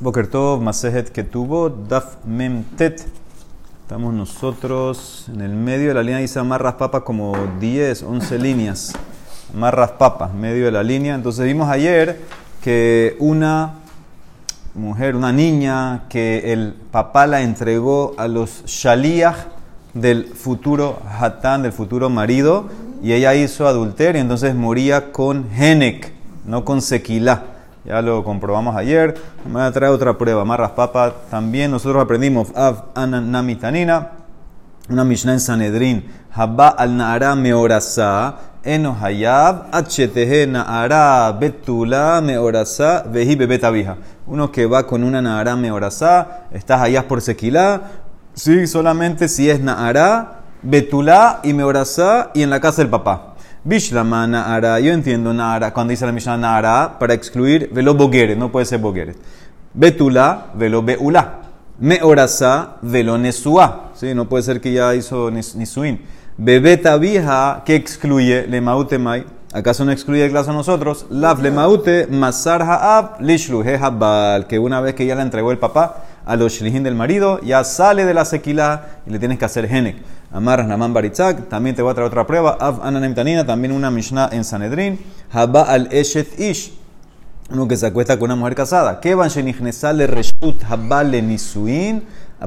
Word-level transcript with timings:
Boker 0.00 0.28
Tov, 0.28 0.62
Masejet 0.62 1.12
tuvo, 1.30 1.68
Daf 1.68 2.24
Mem 2.24 2.64
Tet. 2.78 3.04
Estamos 3.82 4.14
nosotros 4.14 5.26
en 5.30 5.42
el 5.42 5.50
medio 5.50 5.88
de 5.88 5.94
la 5.94 6.02
línea, 6.02 6.20
dice 6.20 6.38
amarras 6.38 6.76
papas 6.76 7.02
como 7.02 7.34
10, 7.60 8.04
11 8.04 8.38
líneas. 8.38 8.94
Amarras 9.54 9.90
papas, 9.90 10.32
medio 10.32 10.64
de 10.64 10.72
la 10.72 10.82
línea. 10.82 11.14
Entonces 11.14 11.44
vimos 11.44 11.68
ayer 11.68 12.18
que 12.64 13.14
una 13.18 13.74
mujer, 14.74 15.16
una 15.16 15.34
niña, 15.34 16.04
que 16.08 16.50
el 16.50 16.72
papá 16.90 17.26
la 17.26 17.42
entregó 17.42 18.14
a 18.16 18.26
los 18.26 18.64
shaliach 18.64 19.36
del 19.92 20.28
futuro 20.28 20.98
hatán, 21.20 21.60
del 21.60 21.72
futuro 21.72 22.08
marido, 22.08 22.70
y 23.02 23.12
ella 23.12 23.34
hizo 23.34 23.68
adulterio, 23.68 24.22
entonces 24.22 24.54
moría 24.54 25.12
con 25.12 25.44
Henek, 25.54 26.10
no 26.46 26.64
con 26.64 26.80
Sequilá. 26.80 27.49
Ya 27.84 28.02
lo 28.02 28.22
comprobamos 28.24 28.76
ayer. 28.76 29.14
Me 29.46 29.52
voy 29.54 29.62
a 29.62 29.72
traer 29.72 29.92
otra 29.92 30.16
prueba. 30.18 30.44
Marras 30.44 30.72
papa 30.72 31.14
también. 31.30 31.70
Nosotros 31.70 32.02
aprendimos 32.02 32.54
Av 32.54 32.84
Ananamitanina, 32.94 34.10
una 34.88 35.04
Mishnah 35.04 35.32
en 35.34 35.40
Sanedrin. 35.40 36.04
Habba 36.32 36.68
al 36.68 36.96
Naara 36.96 37.34
meorasa. 37.34 38.36
Eno 38.62 38.96
hayab. 39.00 39.70
Hth 39.72 40.48
Naara 40.48 41.32
betula 41.32 42.20
meorasa. 42.20 43.04
Veji 43.10 43.36
bebetavija. 43.36 43.96
Uno 44.26 44.52
que 44.52 44.66
va 44.66 44.86
con 44.86 45.02
una 45.02 45.22
Naara 45.22 45.56
meorasa. 45.56 46.46
Estás 46.52 46.82
allá 46.82 47.08
por 47.08 47.22
sequilá. 47.22 47.80
Sí, 48.34 48.66
solamente 48.66 49.28
si 49.28 49.50
es 49.50 49.60
Naara, 49.60 50.42
betula 50.62 51.40
y 51.42 51.52
meorasa 51.52 52.30
y 52.32 52.42
en 52.42 52.50
la 52.50 52.60
casa 52.60 52.82
del 52.82 52.90
papá. 52.90 53.29
Bishlama 53.62 54.26
Naara, 54.26 54.80
yo 54.80 54.90
entiendo 54.90 55.34
Naara, 55.34 55.74
cuando 55.74 55.90
dice 55.90 56.06
la 56.06 56.12
Mishnah 56.12 56.38
Naara, 56.38 56.98
para 56.98 57.12
excluir 57.12 57.68
velo 57.70 57.94
bogueret, 57.94 58.38
no 58.38 58.50
puede 58.50 58.64
ser 58.64 58.78
bogueret. 58.78 59.18
Betula, 59.74 60.46
velo 60.54 60.82
beula. 60.82 61.40
Meorasa, 61.78 62.76
velo 62.80 63.18
nesua. 63.18 63.90
¿Sí? 63.94 64.14
No 64.14 64.30
puede 64.30 64.44
ser 64.44 64.62
que 64.62 64.72
ya 64.72 64.94
hizo 64.94 65.30
nisuin. 65.30 66.00
Bebeta 66.38 66.96
vieja, 66.96 67.62
que 67.66 67.74
excluye 67.74 68.46
le 68.46 68.62
mautemai. 68.62 69.26
¿Acaso 69.52 69.84
no 69.84 69.92
excluye 69.92 70.24
el 70.24 70.32
caso 70.32 70.52
a 70.52 70.54
nosotros? 70.54 71.04
Lav 71.10 71.42
le 71.42 71.50
maute, 71.50 72.06
masar 72.06 72.62
ha'ab, 72.62 73.20
lishluhe 73.20 73.76
habal. 73.76 74.46
Que 74.46 74.58
una 74.58 74.80
vez 74.80 74.94
que 74.94 75.04
ya 75.04 75.14
le 75.14 75.20
entregó 75.22 75.52
el 75.52 75.58
papá 75.58 76.04
a 76.24 76.34
los 76.36 76.54
shlihin 76.54 76.82
del 76.82 76.94
marido, 76.94 77.38
ya 77.42 77.62
sale 77.64 78.06
de 78.06 78.14
la 78.14 78.24
sequila 78.24 78.86
y 79.06 79.10
le 79.10 79.18
tienes 79.18 79.38
que 79.38 79.44
hacer 79.44 79.68
genek. 79.68 79.96
Amarras 80.32 80.68
Naman 80.68 80.94
Baritzak, 80.94 81.48
también 81.48 81.74
te 81.74 81.82
voy 81.82 81.90
a 81.90 81.94
traer 81.94 82.06
otra 82.06 82.26
prueba. 82.26 82.56
Av 82.60 82.80
Ananem 82.84 83.14
Tanina, 83.14 83.44
también 83.44 83.72
una 83.72 83.90
Mishnah 83.90 84.28
en 84.32 84.44
Sanedrin. 84.44 84.98
Haba 85.32 85.62
al 85.62 85.88
Eshet 85.90 86.38
Ish, 86.38 86.72
uno 87.50 87.66
que 87.66 87.76
se 87.76 87.86
acuesta 87.86 88.16
con 88.16 88.26
una 88.26 88.36
mujer 88.36 88.54
casada. 88.54 89.00
Kevan 89.00 89.28
Shenichnesal 89.28 89.98
le 89.98 90.06
Reshut 90.06 90.62
Haba 90.68 91.02
le 91.02 91.20
Nisuin. 91.20 92.04
A 92.40 92.46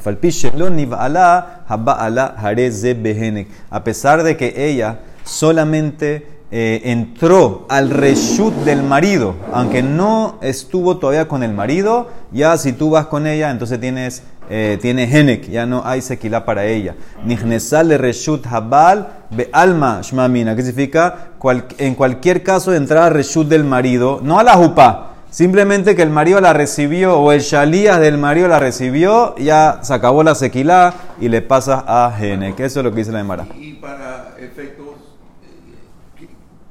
pesar 3.84 4.24
de 4.24 4.38
que 4.38 4.70
ella 4.70 5.00
solamente 5.24 6.28
eh, 6.50 6.82
entró 6.86 7.66
al 7.70 7.90
reshut 7.92 8.54
del 8.64 8.82
marido, 8.82 9.36
aunque 9.52 9.84
no 9.84 10.40
estuvo 10.42 10.98
todavía 10.98 11.28
con 11.28 11.44
el 11.44 11.54
marido, 11.54 12.10
ya 12.32 12.58
si 12.58 12.74
tú 12.74 12.90
vas 12.90 13.06
con 13.06 13.28
ella, 13.28 13.52
entonces 13.52 13.80
tienes 13.80 14.24
eh, 14.50 14.78
tiene 14.82 15.04
Henek, 15.04 15.50
ya 15.50 15.66
no 15.66 15.84
hay 15.86 16.02
sequila 16.02 16.46
para 16.46 16.66
ella. 16.66 16.96
Nihnesal 17.26 17.98
reshut 17.98 18.46
habal 18.46 19.08
be 19.30 19.50
alma 19.52 20.02
shmamina, 20.02 20.56
que 20.56 20.62
significa 20.62 21.30
en 21.78 21.96
cualquier 21.96 22.44
caso 22.44 22.74
entrar 22.74 23.04
al 23.04 23.14
reshut 23.14 23.48
del 23.48 23.64
marido, 23.64 24.20
no 24.24 24.40
a 24.40 24.44
la 24.44 24.54
jupa, 24.54 25.14
simplemente 25.30 25.96
que 25.96 26.02
el 26.02 26.10
marido 26.10 26.40
la 26.42 26.54
recibió 26.54 27.18
o 27.18 27.32
el 27.32 27.42
shalías 27.42 28.00
del 28.00 28.18
marido 28.18 28.48
la 28.48 28.60
recibió, 28.60 29.36
ya 29.38 29.80
se 29.82 29.94
acabó 29.94 30.24
la 30.24 30.36
sequila 30.36 30.94
y 31.20 31.30
le 31.30 31.42
pasa 31.42 31.84
a 31.88 32.16
Henek. 32.20 32.60
Eso 32.60 32.80
es 32.80 32.84
lo 32.84 32.92
que 32.92 32.98
dice 32.98 33.12
la 33.12 33.22
Emara. 33.22 33.48
Y 33.58 33.74
para 33.74 34.36
efectos, 34.38 34.96
¿qué, 36.18 36.28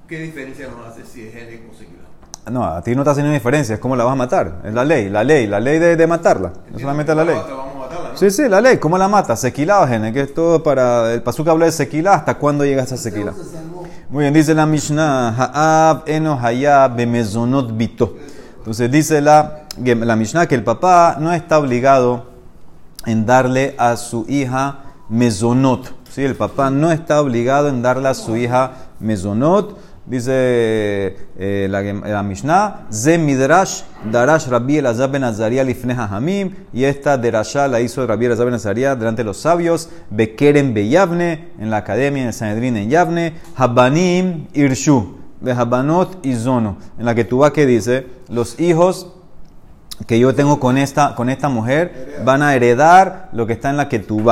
qué 0.06 0.20
diferencia 0.20 0.68
nos 0.68 0.86
hace 0.86 1.04
si 1.04 1.22
es 1.22 1.34
Henek 1.34 1.62
o 1.70 1.74
sequila? 1.74 2.02
No, 2.50 2.64
a 2.64 2.82
ti 2.82 2.94
no 2.96 3.04
te 3.04 3.10
hace 3.10 3.20
ninguna 3.20 3.34
diferencia, 3.34 3.74
es 3.74 3.80
como 3.80 3.94
la 3.94 4.04
vas 4.04 4.14
a 4.14 4.16
matar. 4.16 4.62
Es 4.64 4.74
la 4.74 4.84
ley, 4.84 5.08
la 5.08 5.22
ley, 5.22 5.46
la 5.46 5.60
ley 5.60 5.78
de, 5.78 5.96
de 5.96 6.06
matarla. 6.06 6.52
No 6.72 6.78
solamente 6.78 7.14
la 7.14 7.24
ley. 7.24 7.36
Sí, 8.14 8.30
sí, 8.30 8.48
la 8.48 8.60
ley, 8.60 8.78
¿cómo 8.78 8.98
la 8.98 9.08
mata? 9.08 9.36
Sequila 9.36 9.80
o 9.80 9.86
gene, 9.86 10.12
que 10.12 10.22
es 10.22 10.34
todo 10.34 10.62
para. 10.62 11.12
El 11.12 11.22
pasuk 11.22 11.48
habla 11.48 11.66
de 11.66 11.72
sequila, 11.72 12.14
¿hasta 12.14 12.34
cuándo 12.34 12.64
llega 12.64 12.82
esa 12.82 12.96
sequila? 12.96 13.32
Muy 14.10 14.24
bien, 14.24 14.34
dice 14.34 14.54
la 14.54 14.66
Mishnah, 14.66 15.30
Ha'ab 15.30 16.02
eno 16.06 16.38
hayab 16.40 16.96
bemezonot 16.96 17.74
bito. 17.76 18.16
Entonces 18.58 18.90
dice 18.90 19.20
la, 19.20 19.62
la 19.78 20.16
Mishnah 20.16 20.46
que 20.46 20.54
el 20.54 20.62
papá 20.62 21.16
no 21.18 21.32
está 21.32 21.58
obligado 21.58 22.26
en 23.06 23.24
darle 23.24 23.74
a 23.78 23.96
su 23.96 24.26
hija 24.28 24.80
mezonot. 25.08 25.92
¿sí? 26.10 26.22
El 26.22 26.36
papá 26.36 26.70
no 26.70 26.92
está 26.92 27.20
obligado 27.20 27.68
en 27.68 27.82
darle 27.82 28.08
a 28.08 28.14
su 28.14 28.36
hija 28.36 28.72
mezonot. 29.00 29.78
Dice 30.04 31.16
eh, 31.38 31.68
la, 31.70 32.22
Mishnah, 32.24 32.86
Ze 32.90 33.18
Midrash 33.18 33.82
Darash 34.10 34.48
Rabbi 34.48 34.78
Elazar 34.78 35.08
ben 35.10 35.22
Azaria 35.22 35.62
lifne 35.62 35.94
hamim 35.94 36.50
y 36.72 36.84
esta 36.84 37.16
derasha 37.16 37.68
la 37.68 37.80
hizo 37.80 38.04
Rabbi 38.04 38.26
Elazar 38.26 38.46
ben 38.46 38.54
Azaria 38.54 38.96
delante 38.96 39.22
de 39.22 39.26
los 39.26 39.36
sabios, 39.36 39.90
Bekeren 40.10 40.74
Beyavne, 40.74 41.52
en 41.60 41.70
la 41.70 41.76
academia, 41.76 42.22
en 42.22 42.28
el 42.28 42.34
Sanedrín 42.34 42.76
en 42.76 42.90
Yavne, 42.90 43.34
Habanim 43.54 44.48
Irshu, 44.54 45.18
Behabanot 45.40 46.24
Izono, 46.26 46.78
en 46.98 47.04
la 47.04 47.14
que 47.14 47.24
tú 47.24 47.42
que 47.54 47.64
dice, 47.64 48.06
los 48.28 48.58
hijos 48.58 49.08
que 50.06 50.18
yo 50.18 50.34
tengo 50.34 50.58
con 50.58 50.78
esta, 50.78 51.14
con 51.14 51.28
esta 51.28 51.48
mujer 51.48 52.22
van 52.24 52.42
a 52.42 52.54
heredar 52.54 53.28
lo 53.32 53.46
que 53.46 53.52
está 53.52 53.70
en 53.70 53.76
la 53.76 53.88
que 53.88 53.98
tú 53.98 54.22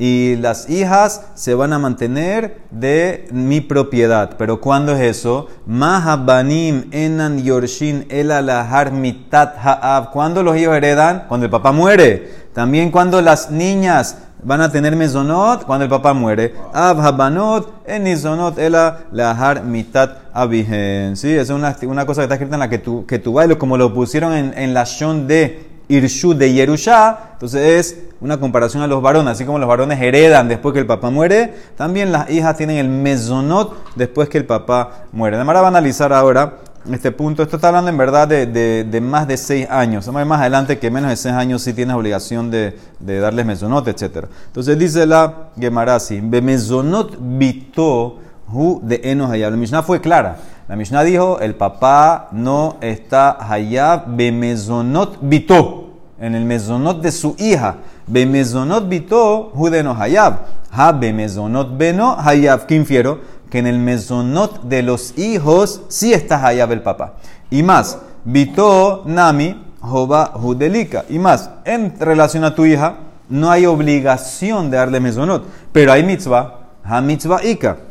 y 0.00 0.36
las 0.36 0.70
hijas 0.70 1.26
se 1.34 1.52
van 1.52 1.74
a 1.74 1.78
mantener 1.78 2.62
de 2.70 3.28
mi 3.32 3.60
propiedad. 3.60 4.36
Pero 4.38 4.58
¿cuándo 4.58 4.92
es 4.92 5.18
eso? 5.18 5.48
Mahabanim 5.66 6.84
enan 6.90 7.42
yorshin 7.42 8.06
el 8.08 8.30
alahar 8.30 8.92
mitat 8.92 9.56
ha'ab. 9.62 10.10
¿Cuándo 10.10 10.42
los 10.42 10.56
hijos 10.56 10.74
heredan? 10.74 11.26
Cuando 11.28 11.44
el 11.44 11.50
papá 11.50 11.72
muere. 11.72 12.32
También 12.54 12.90
cuando 12.90 13.20
las 13.20 13.50
niñas 13.50 14.16
van 14.42 14.62
a 14.62 14.72
tener 14.72 14.96
mezonot 14.96 15.66
cuando 15.66 15.84
el 15.84 15.90
papá 15.90 16.14
muere. 16.14 16.54
Ab 16.72 16.98
habanot 16.98 17.86
en 17.86 18.04
mezonot 18.04 18.58
el 18.58 18.74
alahar 18.76 19.64
mitat 19.64 20.16
abihen. 20.32 21.14
Sí, 21.14 21.30
es 21.30 21.50
una, 21.50 21.74
cosa 22.06 22.22
que 22.22 22.24
está 22.24 22.34
escrita 22.36 22.56
en 22.56 22.60
la 22.60 22.70
que 22.70 22.78
tú, 22.78 23.04
que 23.04 23.18
tú 23.18 23.34
bailes, 23.34 23.58
como 23.58 23.76
lo 23.76 23.92
pusieron 23.92 24.32
en, 24.32 24.54
en 24.56 24.72
la 24.72 24.84
shon 24.84 25.26
de 25.26 25.69
Irshu 25.90 26.34
de 26.34 26.52
Yerusha. 26.52 27.18
Entonces 27.32 27.62
es 27.62 27.98
una 28.20 28.38
comparación 28.38 28.82
a 28.82 28.86
los 28.86 29.02
varones, 29.02 29.32
así 29.32 29.44
como 29.44 29.58
los 29.58 29.68
varones 29.68 30.00
heredan 30.00 30.48
después 30.48 30.72
que 30.72 30.80
el 30.80 30.86
papá 30.86 31.10
muere, 31.10 31.54
también 31.76 32.12
las 32.12 32.30
hijas 32.30 32.56
tienen 32.56 32.76
el 32.76 32.88
mesonot 32.88 33.94
después 33.96 34.28
que 34.28 34.38
el 34.38 34.46
papá 34.46 35.06
muere. 35.12 35.36
Además, 35.36 35.56
va 35.56 35.60
a 35.60 35.68
analizar 35.68 36.12
ahora 36.12 36.58
este 36.90 37.12
punto. 37.12 37.42
Esto 37.42 37.56
está 37.56 37.68
hablando 37.68 37.90
en 37.90 37.98
verdad 37.98 38.28
de, 38.28 39.00
más 39.02 39.26
de 39.26 39.36
seis 39.36 39.66
años. 39.70 40.06
Vamos 40.06 40.18
a 40.18 40.20
ver 40.20 40.26
más 40.26 40.40
adelante 40.40 40.78
que 40.78 40.90
menos 40.90 41.10
de 41.10 41.16
seis 41.16 41.34
años 41.34 41.62
sí 41.62 41.72
tienes 41.72 41.96
obligación 41.96 42.50
de, 42.50 42.76
darles 42.98 43.46
mesonot, 43.46 43.86
etc. 43.88 44.26
Entonces 44.46 44.78
dice 44.78 45.06
la 45.06 45.50
Gemarasi, 45.58 46.20
be 46.20 46.40
mesonot 46.40 47.16
bito 47.18 48.18
hu 48.52 48.80
de 48.82 49.00
enos 49.04 49.30
hayab. 49.30 49.50
La 49.50 49.56
Mishnah 49.56 49.82
fue 49.82 50.00
clara. 50.00 50.36
La 50.70 50.76
Mishnah 50.76 51.02
dijo, 51.02 51.40
el 51.40 51.56
papá 51.56 52.28
no 52.30 52.76
está 52.80 53.36
hayab 53.40 54.04
be 54.06 54.30
mesonot 54.30 55.18
bito. 55.20 55.94
En 56.20 56.36
el 56.36 56.44
mesonot 56.44 57.02
de 57.02 57.10
su 57.10 57.34
hija. 57.40 57.78
Bemezonot 58.06 58.88
bito, 58.88 59.50
judeno 59.52 59.96
hayab. 60.00 60.46
Ha 60.70 60.92
bemezonot 60.92 61.76
beno 61.76 62.14
hayab. 62.16 62.66
¿Qué 62.66 62.76
infiero? 62.76 63.18
Que 63.50 63.58
en 63.58 63.66
el 63.66 63.80
mesonot 63.80 64.62
de 64.62 64.84
los 64.84 65.18
hijos 65.18 65.82
sí 65.88 66.12
está 66.12 66.46
hayab 66.46 66.70
el 66.70 66.82
papá. 66.82 67.14
Y 67.50 67.64
más, 67.64 67.98
bito 68.24 69.02
nami 69.06 69.60
joba 69.80 70.26
judelika. 70.26 71.04
Y 71.08 71.18
más, 71.18 71.50
en 71.64 71.98
relación 71.98 72.44
a 72.44 72.54
tu 72.54 72.64
hija, 72.64 72.94
no 73.28 73.50
hay 73.50 73.66
obligación 73.66 74.70
de 74.70 74.76
darle 74.76 75.00
mesonot. 75.00 75.42
Pero 75.72 75.90
hay 75.90 76.04
mitzvah, 76.04 76.60
ha 76.84 77.00
mitzvah 77.00 77.44
ika. 77.44 77.89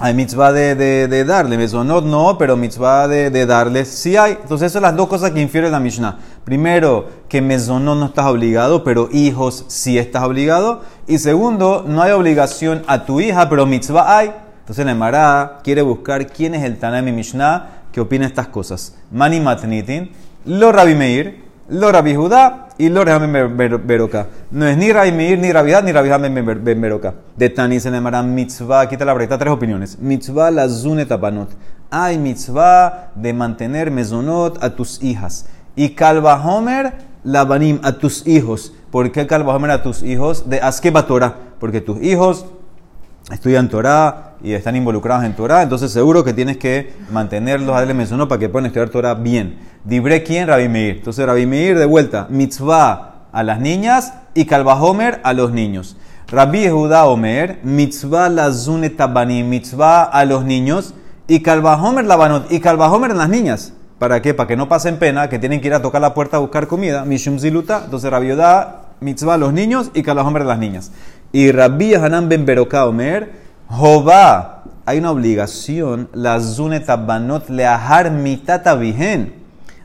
Hay 0.00 0.12
mitzvah 0.12 0.52
de, 0.52 0.74
de, 0.74 1.24
darle, 1.24 1.56
mesonot 1.56 2.04
no, 2.04 2.36
pero 2.36 2.56
mitzvah 2.56 3.06
de, 3.06 3.30
de 3.30 3.46
darle 3.46 3.84
sí 3.84 4.16
hay. 4.16 4.32
Entonces, 4.32 4.66
esas 4.66 4.72
son 4.72 4.82
las 4.82 4.96
dos 4.96 5.06
cosas 5.06 5.30
que 5.30 5.40
infiere 5.40 5.70
la 5.70 5.78
Mishnah. 5.78 6.18
Primero, 6.44 7.08
que 7.28 7.40
mesonot 7.40 7.96
no 7.96 8.06
estás 8.06 8.26
obligado, 8.26 8.82
pero 8.82 9.08
hijos 9.12 9.64
sí 9.68 9.96
estás 9.96 10.24
obligado. 10.24 10.82
Y 11.06 11.18
segundo, 11.18 11.84
no 11.86 12.02
hay 12.02 12.10
obligación 12.10 12.82
a 12.88 13.04
tu 13.04 13.20
hija, 13.20 13.48
pero 13.48 13.66
mitzvah 13.66 14.18
hay. 14.18 14.32
Entonces, 14.58 14.84
la 14.84 14.92
Emara 14.92 15.60
quiere 15.62 15.82
buscar 15.82 16.26
quién 16.26 16.56
es 16.56 16.64
el 16.64 16.76
Tanami 16.76 17.12
Mishnah 17.12 17.84
que 17.92 18.00
opina 18.00 18.26
estas 18.26 18.48
cosas. 18.48 18.96
Mani 19.12 19.38
matnitin, 19.38 20.10
lo 20.44 20.72
Rabi 20.72 20.96
Meir, 20.96 21.44
lo 21.68 21.90
Rabbi 21.90 22.14
Judá 22.14 22.68
y 22.78 22.88
lo 22.88 23.04
Rabbi 23.04 23.78
Beroka. 23.84 24.26
No 24.50 24.66
es 24.66 24.76
ni 24.76 24.92
Rabbi 24.92 25.12
Meir, 25.12 25.38
ni 25.38 25.52
Rabbi 25.52 25.72
ni 25.84 25.92
Rabbi 25.92 26.40
Ben 26.62 26.80
Beroka. 26.80 27.14
De 27.36 27.48
Tani 27.50 27.80
se 27.80 27.90
llamará 27.90 28.22
mitzvah, 28.22 28.88
quita 28.88 29.04
la 29.04 29.14
brecha, 29.14 29.38
tres 29.38 29.52
opiniones. 29.52 29.98
Mitzvah 29.98 30.50
la 30.50 30.68
zune 30.68 31.06
tapanot. 31.06 31.50
Hay 31.90 32.18
mitzvah 32.18 33.10
de 33.14 33.32
mantener 33.32 33.90
mezonot 33.90 34.62
a 34.62 34.70
tus 34.74 35.02
hijas. 35.02 35.46
Y 35.76 35.90
Calva 35.90 36.34
Homer 36.44 36.92
labanim 37.24 37.80
a 37.82 37.92
tus 37.92 38.26
hijos. 38.26 38.72
¿Por 38.90 39.10
qué 39.10 39.26
Calvajomer 39.26 39.72
a 39.72 39.82
tus 39.82 40.04
hijos? 40.04 40.48
De 40.48 40.60
Askeba 40.60 41.06
Torah. 41.06 41.34
Porque 41.58 41.80
tus 41.80 42.00
hijos 42.00 42.46
estudian 43.30 43.68
Torah 43.68 44.34
y 44.42 44.52
están 44.52 44.76
involucrados 44.76 45.24
en 45.24 45.34
Torah, 45.34 45.62
entonces 45.62 45.90
seguro 45.90 46.24
que 46.24 46.32
tienes 46.32 46.58
que 46.58 46.92
mantenerlos, 47.10 47.74
darle 47.74 47.94
mencionó 47.94 48.28
para 48.28 48.38
que 48.38 48.48
puedan 48.48 48.66
estudiar 48.66 48.90
Torah 48.90 49.14
bien. 49.14 49.58
Dibre 49.84 50.22
quién, 50.22 50.48
Rabbi 50.48 50.68
Meir. 50.68 50.96
Entonces 50.96 51.26
Rabbi 51.26 51.46
Meir 51.46 51.78
de 51.78 51.86
vuelta, 51.86 52.26
mitzvah 52.30 53.26
a 53.32 53.42
las 53.42 53.60
niñas 53.60 54.14
y 54.34 54.44
Calvajomer 54.44 55.20
a 55.24 55.32
los 55.32 55.52
niños. 55.52 55.96
Rabbi 56.28 56.68
Judá 56.68 57.04
Omer, 57.06 57.60
mitzvah 57.62 58.28
la 58.28 58.50
tabanim, 58.96 59.48
mitzvah 59.48 60.04
a 60.04 60.24
los 60.24 60.44
niños 60.44 60.94
y 61.26 61.40
Calvajomer 61.40 62.04
la 62.04 62.16
banot 62.16 62.50
y 62.50 62.60
Calvajomer 62.60 63.10
en 63.10 63.18
las 63.18 63.28
niñas. 63.28 63.72
¿Para 63.98 64.20
qué? 64.22 64.34
Para 64.34 64.48
que 64.48 64.56
no 64.56 64.68
pasen 64.68 64.98
pena, 64.98 65.28
que 65.28 65.38
tienen 65.38 65.60
que 65.60 65.68
ir 65.68 65.74
a 65.74 65.82
tocar 65.82 66.00
la 66.00 66.14
puerta 66.14 66.38
a 66.38 66.40
buscar 66.40 66.66
comida. 66.66 67.04
Mishum 67.04 67.38
ziluta. 67.38 67.82
Entonces 67.84 68.10
Rabbi 68.10 68.30
Judá, 68.30 68.94
mitzvah 69.00 69.34
a 69.34 69.38
los 69.38 69.52
niños 69.52 69.90
y 69.94 70.02
Calvajomer 70.02 70.42
a 70.42 70.46
las 70.46 70.58
niñas. 70.58 70.92
Y 71.34 71.50
Rabbi 71.50 71.94
Hanan 71.94 72.28
ben 72.28 72.46
Beroká 72.46 72.86
Omer, 72.86 73.32
Jobá, 73.68 74.62
hay 74.86 74.98
una 74.98 75.10
obligación, 75.10 76.08
la 76.12 76.38
zunetabanot 76.38 77.50
leahar 77.50 78.12
mitata 78.12 78.76
vigen. 78.76 79.34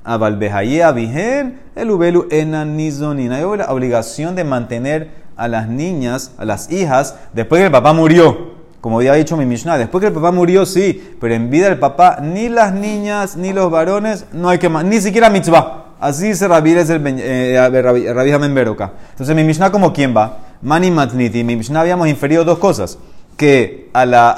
Abalbehayea 0.03 0.91
vigen, 0.91 1.59
el 1.75 1.89
ubelu 1.89 2.27
enanizonina. 2.29 3.37
Hay 3.37 3.57
la 3.57 3.73
obligación 3.73 4.35
de 4.35 4.43
mantener 4.43 5.09
a 5.35 5.47
las 5.47 5.67
niñas, 5.67 6.33
a 6.37 6.45
las 6.45 6.71
hijas, 6.71 7.15
después 7.33 7.61
que 7.61 7.65
el 7.65 7.71
papá 7.71 7.93
murió. 7.93 8.59
Como 8.79 8.99
había 8.99 9.13
dicho 9.13 9.35
mi 9.35 9.47
Mishnah, 9.47 9.79
después 9.79 10.01
que 10.01 10.07
el 10.09 10.13
papá 10.13 10.31
murió, 10.31 10.67
sí, 10.67 11.15
pero 11.19 11.33
en 11.33 11.49
vida 11.49 11.67
del 11.67 11.79
papá, 11.79 12.19
ni 12.21 12.49
las 12.49 12.75
niñas 12.75 13.35
ni 13.35 13.53
los 13.53 13.71
varones, 13.71 14.25
no 14.33 14.49
hay 14.49 14.59
que 14.59 14.69
más, 14.69 14.85
ni 14.85 15.01
siquiera 15.01 15.31
mitzvah. 15.31 15.85
Así 15.99 16.27
dice 16.27 16.47
Rabbi, 16.47 16.73
es 16.73 16.91
el 16.91 17.07
Entonces, 17.07 19.35
mi 19.35 19.43
Mishnah, 19.43 19.71
como 19.71 19.91
quién 19.91 20.15
va? 20.15 20.37
Mani 20.61 20.91
matniti. 20.91 21.43
Mi 21.43 21.55
Mishnah 21.55 21.81
habíamos 21.81 22.07
inferido 22.07 22.43
dos 22.43 22.59
cosas. 22.59 22.97
Que 23.37 23.89
a, 23.93 24.05
la, 24.05 24.35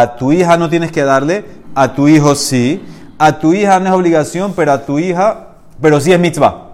a 0.00 0.16
tu 0.16 0.32
hija 0.32 0.56
no 0.56 0.70
tienes 0.70 0.90
que 0.92 1.02
darle, 1.02 1.44
a 1.74 1.92
tu 1.94 2.08
hijo 2.08 2.34
sí. 2.34 2.82
A 3.18 3.38
tu 3.38 3.52
hija 3.52 3.78
no 3.80 3.86
es 3.86 3.92
obligación, 3.92 4.54
pero 4.56 4.72
a 4.72 4.86
tu 4.86 4.98
hija, 4.98 5.48
pero 5.80 6.00
sí 6.00 6.12
es 6.12 6.18
mitzvah. 6.18 6.70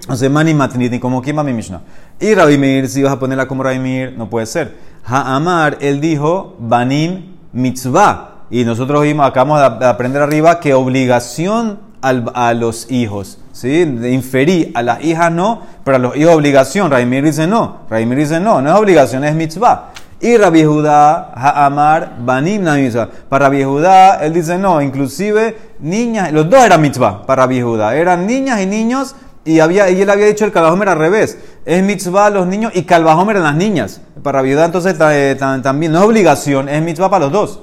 Entonces, 0.00 0.30
mani 0.30 0.52
matniti, 0.52 0.98
como 0.98 1.22
quién 1.22 1.38
va 1.38 1.44
mi 1.44 1.52
Mishnah. 1.52 1.80
Y 2.20 2.34
Rabbi 2.34 2.58
Meir, 2.58 2.88
si 2.88 3.02
vas 3.02 3.12
a 3.12 3.18
ponerla 3.18 3.46
como 3.46 3.62
Rabbi 3.62 3.78
Meir, 3.78 4.14
no 4.18 4.28
puede 4.28 4.46
ser. 4.46 4.76
Ha'amar, 5.04 5.78
él 5.80 6.00
dijo, 6.00 6.56
banim 6.58 7.36
mitzvah. 7.52 8.30
Y 8.50 8.64
nosotros 8.64 9.02
vimos, 9.02 9.26
acabamos 9.26 9.78
de 9.78 9.86
aprender 9.86 10.20
arriba 10.20 10.60
que 10.60 10.74
obligación 10.74 11.78
a 12.04 12.54
los 12.54 12.90
hijos. 12.90 13.38
¿sí? 13.52 13.80
Inferí, 13.80 14.70
a 14.74 14.82
las 14.82 15.02
hijas 15.02 15.32
no, 15.32 15.62
pero 15.84 15.96
a 15.96 16.00
los 16.00 16.16
hijos 16.16 16.34
obligación. 16.34 16.90
Raimir 16.90 17.24
dice 17.24 17.46
no, 17.46 17.78
Raimir 17.88 18.18
dice 18.18 18.40
no, 18.40 18.60
no 18.60 18.70
es 18.70 18.76
obligación, 18.78 19.24
es 19.24 19.34
mitzvah. 19.34 19.90
Y 20.20 20.36
Rabbi 20.36 20.64
Judá, 20.64 21.32
Ha'amar, 21.34 22.16
Banim 22.20 22.62
mitzvah. 22.62 23.08
Para 23.28 23.46
Rabbi 23.46 23.64
Judá, 23.64 24.24
él 24.24 24.32
dice 24.32 24.58
no, 24.58 24.80
inclusive 24.80 25.56
niñas, 25.80 26.32
los 26.32 26.48
dos 26.48 26.64
eran 26.64 26.80
mitzvah 26.80 27.26
para 27.26 27.42
Rabbi 27.42 27.60
Judá, 27.60 27.94
eran 27.94 28.26
niñas 28.26 28.60
y 28.60 28.66
niños, 28.66 29.14
y, 29.44 29.60
había, 29.60 29.90
y 29.90 30.00
él 30.00 30.08
había 30.08 30.26
dicho 30.26 30.46
el 30.46 30.52
calvajomer 30.52 30.88
al 30.88 30.98
revés, 30.98 31.38
es 31.66 31.82
mitzvah 31.82 32.30
los 32.30 32.46
niños 32.46 32.72
y 32.74 32.84
calvajomer 32.84 33.36
a 33.36 33.40
las 33.40 33.54
niñas. 33.54 34.00
Para 34.22 34.38
Rabbi 34.38 34.52
Judá 34.52 34.64
entonces 34.66 34.96
eh, 34.98 35.36
también 35.38 35.92
no 35.92 35.98
es 35.98 36.04
obligación, 36.04 36.68
es 36.68 36.82
mitzvah 36.82 37.10
para 37.10 37.26
los 37.26 37.32
dos. 37.32 37.60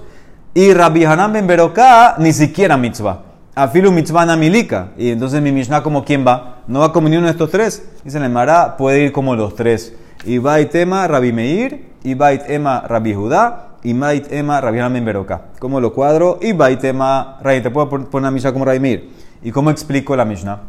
Y 0.54 0.74
Rabbi 0.74 1.06
Hanan 1.06 1.34
ben 1.34 1.48
Beroká, 1.48 2.16
ni 2.20 2.34
siquiera 2.34 2.78
mitzvah. 2.78 3.31
Afilu 3.54 3.92
mitzvah 3.92 4.36
milika. 4.38 4.92
Y 4.98 5.10
entonces 5.10 5.42
mi 5.42 5.52
Mishnah, 5.52 5.84
como 5.84 6.06
quién 6.06 6.26
va? 6.26 6.64
¿No 6.68 6.80
va 6.80 6.94
como 6.94 7.10
ni 7.10 7.18
uno 7.18 7.26
de 7.26 7.32
estos 7.32 7.52
tres? 7.52 7.84
Dice 8.04 8.18
el 8.18 8.30
Mara, 8.30 8.78
puede 8.78 9.04
ir 9.04 9.12
como 9.12 9.36
los 9.36 9.56
tres. 9.56 9.94
Y 10.26 10.38
va 10.38 10.62
y 10.62 10.68
tema 10.68 11.08
Rabbi 11.08 11.34
Meir, 11.34 11.92
y 12.04 12.14
va 12.14 12.34
y 12.34 12.40
tema 12.40 12.82
Rabbi 12.88 13.14
Judá, 13.14 13.78
y 13.84 13.94
va 13.94 14.14
y 14.14 14.22
tema 14.22 14.62
Rabbi 14.62 14.80
Hanan 14.80 15.04
Beroka. 15.04 15.42
Como 15.60 15.80
lo 15.82 15.94
cuadro, 15.94 16.40
y 16.42 16.54
va 16.54 16.72
y 16.72 16.78
tema 16.78 17.40
Rabbi. 17.42 17.62
Te 17.62 17.72
puedo 17.72 17.90
poner 17.90 18.24
la 18.24 18.32
Mishnah 18.32 18.54
como 18.54 18.66
Rabbi 18.66 18.80
Meir. 18.80 19.10
¿Y 19.44 19.52
cómo 19.52 19.70
explico 19.70 20.16
la 20.16 20.24
Mishnah? 20.24 20.60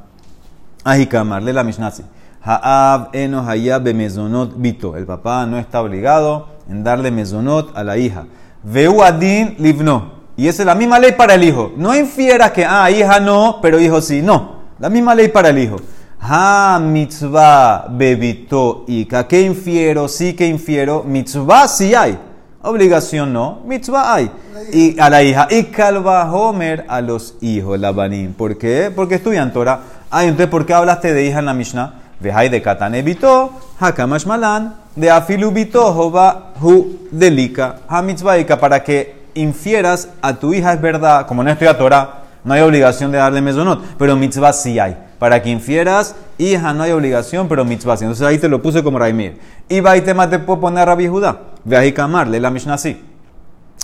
Ahikamar, 0.84 1.43
lee 1.43 1.52
la 1.52 1.62
Mishnah 1.62 1.88
así. 1.88 2.02
Ha'ab 2.43 3.11
eno 3.12 3.49
hayab 3.49 3.84
mezonot 3.94 4.55
bito. 4.56 4.96
El 4.96 5.06
papá 5.06 5.46
no 5.46 5.58
está 5.58 5.81
obligado 5.81 6.49
en 6.69 6.82
darle 6.82 7.12
mezonot 7.12 7.76
a 7.76 7.84
la 7.84 7.96
hija. 7.99 8.25
Veu 8.64 9.02
adin 9.02 9.55
livno. 9.58 10.21
Y 10.43 10.49
esa 10.49 10.62
es 10.62 10.67
la 10.67 10.75
misma 10.75 10.99
ley 10.99 11.12
para 11.12 11.35
el 11.35 11.44
hijo. 11.44 11.71
No 11.77 11.94
infieras 11.94 12.50
que, 12.50 12.65
ah, 12.65 12.91
hija 12.91 13.21
no, 13.21 13.61
pero 13.62 13.79
hijo 13.79 14.00
sí. 14.00 14.23
No, 14.23 14.56
la 14.81 14.91
misma 14.91 15.15
ley 15.15 15.29
para 15.29 15.50
el 15.50 15.59
hijo. 15.59 15.77
Ha 16.19 16.81
mitzvah 16.83 17.87
bebito 17.89 18.85
ika. 18.89 19.29
¿Qué 19.29 19.43
infiero? 19.43 20.09
Sí 20.09 20.33
que 20.33 20.44
infiero. 20.44 21.05
Mitzvah 21.05 21.69
sí 21.69 21.94
hay. 21.94 22.19
Obligación 22.61 23.33
no. 23.33 23.61
Mitzvah 23.65 24.15
hay. 24.15 24.33
Y 24.73 24.99
a 24.99 25.09
la 25.09 25.23
hija. 25.23 25.47
Y 25.49 25.62
calva 25.67 26.33
homer 26.33 26.87
a 26.89 27.00
los 27.00 27.37
hijos, 27.41 27.79
la 27.79 27.93
banim. 27.93 28.33
¿Por 28.33 28.59
qué? 28.59 28.91
Porque 28.93 29.15
estudian 29.15 29.53
Torah. 29.53 29.79
Ah, 30.11 30.25
entonces, 30.25 30.49
¿por 30.49 30.67
qué 30.67 30.75
hablaste 30.75 31.15
de 31.15 31.25
hija 31.25 31.39
en 31.39 31.44
la 31.44 31.55
Mishnah? 31.55 32.00
Vejai 32.19 32.49
de 32.49 32.61
katane 32.61 33.03
bito, 33.03 33.53
hakamash 33.79 34.27
malan, 34.27 34.75
de 34.97 35.09
afilu 35.09 35.53
bito, 35.53 35.93
jova 35.93 36.53
hu 36.61 36.99
delika, 37.12 37.77
ha 37.89 38.03
mitzvah 38.03 38.39
ika, 38.39 38.59
para 38.59 38.83
que 38.83 39.21
infieras 39.34 40.08
a 40.20 40.34
tu 40.34 40.55
hija 40.55 40.73
es 40.73 40.81
verdad, 40.81 41.26
como 41.26 41.43
no 41.43 41.50
estudia 41.50 41.76
Torah, 41.76 42.23
no 42.44 42.55
hay 42.55 42.61
obligación 42.61 43.12
de 43.12 43.19
darle 43.19 43.40
mesonot, 43.40 43.81
pero 43.99 44.17
mitzvah 44.17 44.52
sí 44.52 44.79
hay. 44.79 44.96
Para 45.19 45.40
que 45.40 45.50
infieras, 45.50 46.17
hija 46.38 46.73
no 46.73 46.82
hay 46.82 46.90
obligación, 46.90 47.46
pero 47.46 47.64
mitzvah 47.64 47.96
sí. 47.96 48.05
Entonces 48.05 48.26
ahí 48.26 48.38
te 48.38 48.49
lo 48.49 48.61
puse 48.61 48.82
como 48.82 48.99
Raimir. 48.99 49.38
Y 49.69 49.79
y 49.79 50.00
te 50.00 50.38
puedo 50.40 50.61
poner 50.61 50.82
a 50.82 50.84
Rabbi 50.87 51.06
Judá. 51.06 51.38
Ve 51.64 51.76
ahí 51.76 51.93
Kamar, 51.93 52.26
lee 52.26 52.40
la 52.40 52.50
Mishnah 52.50 52.75
así. 52.75 53.00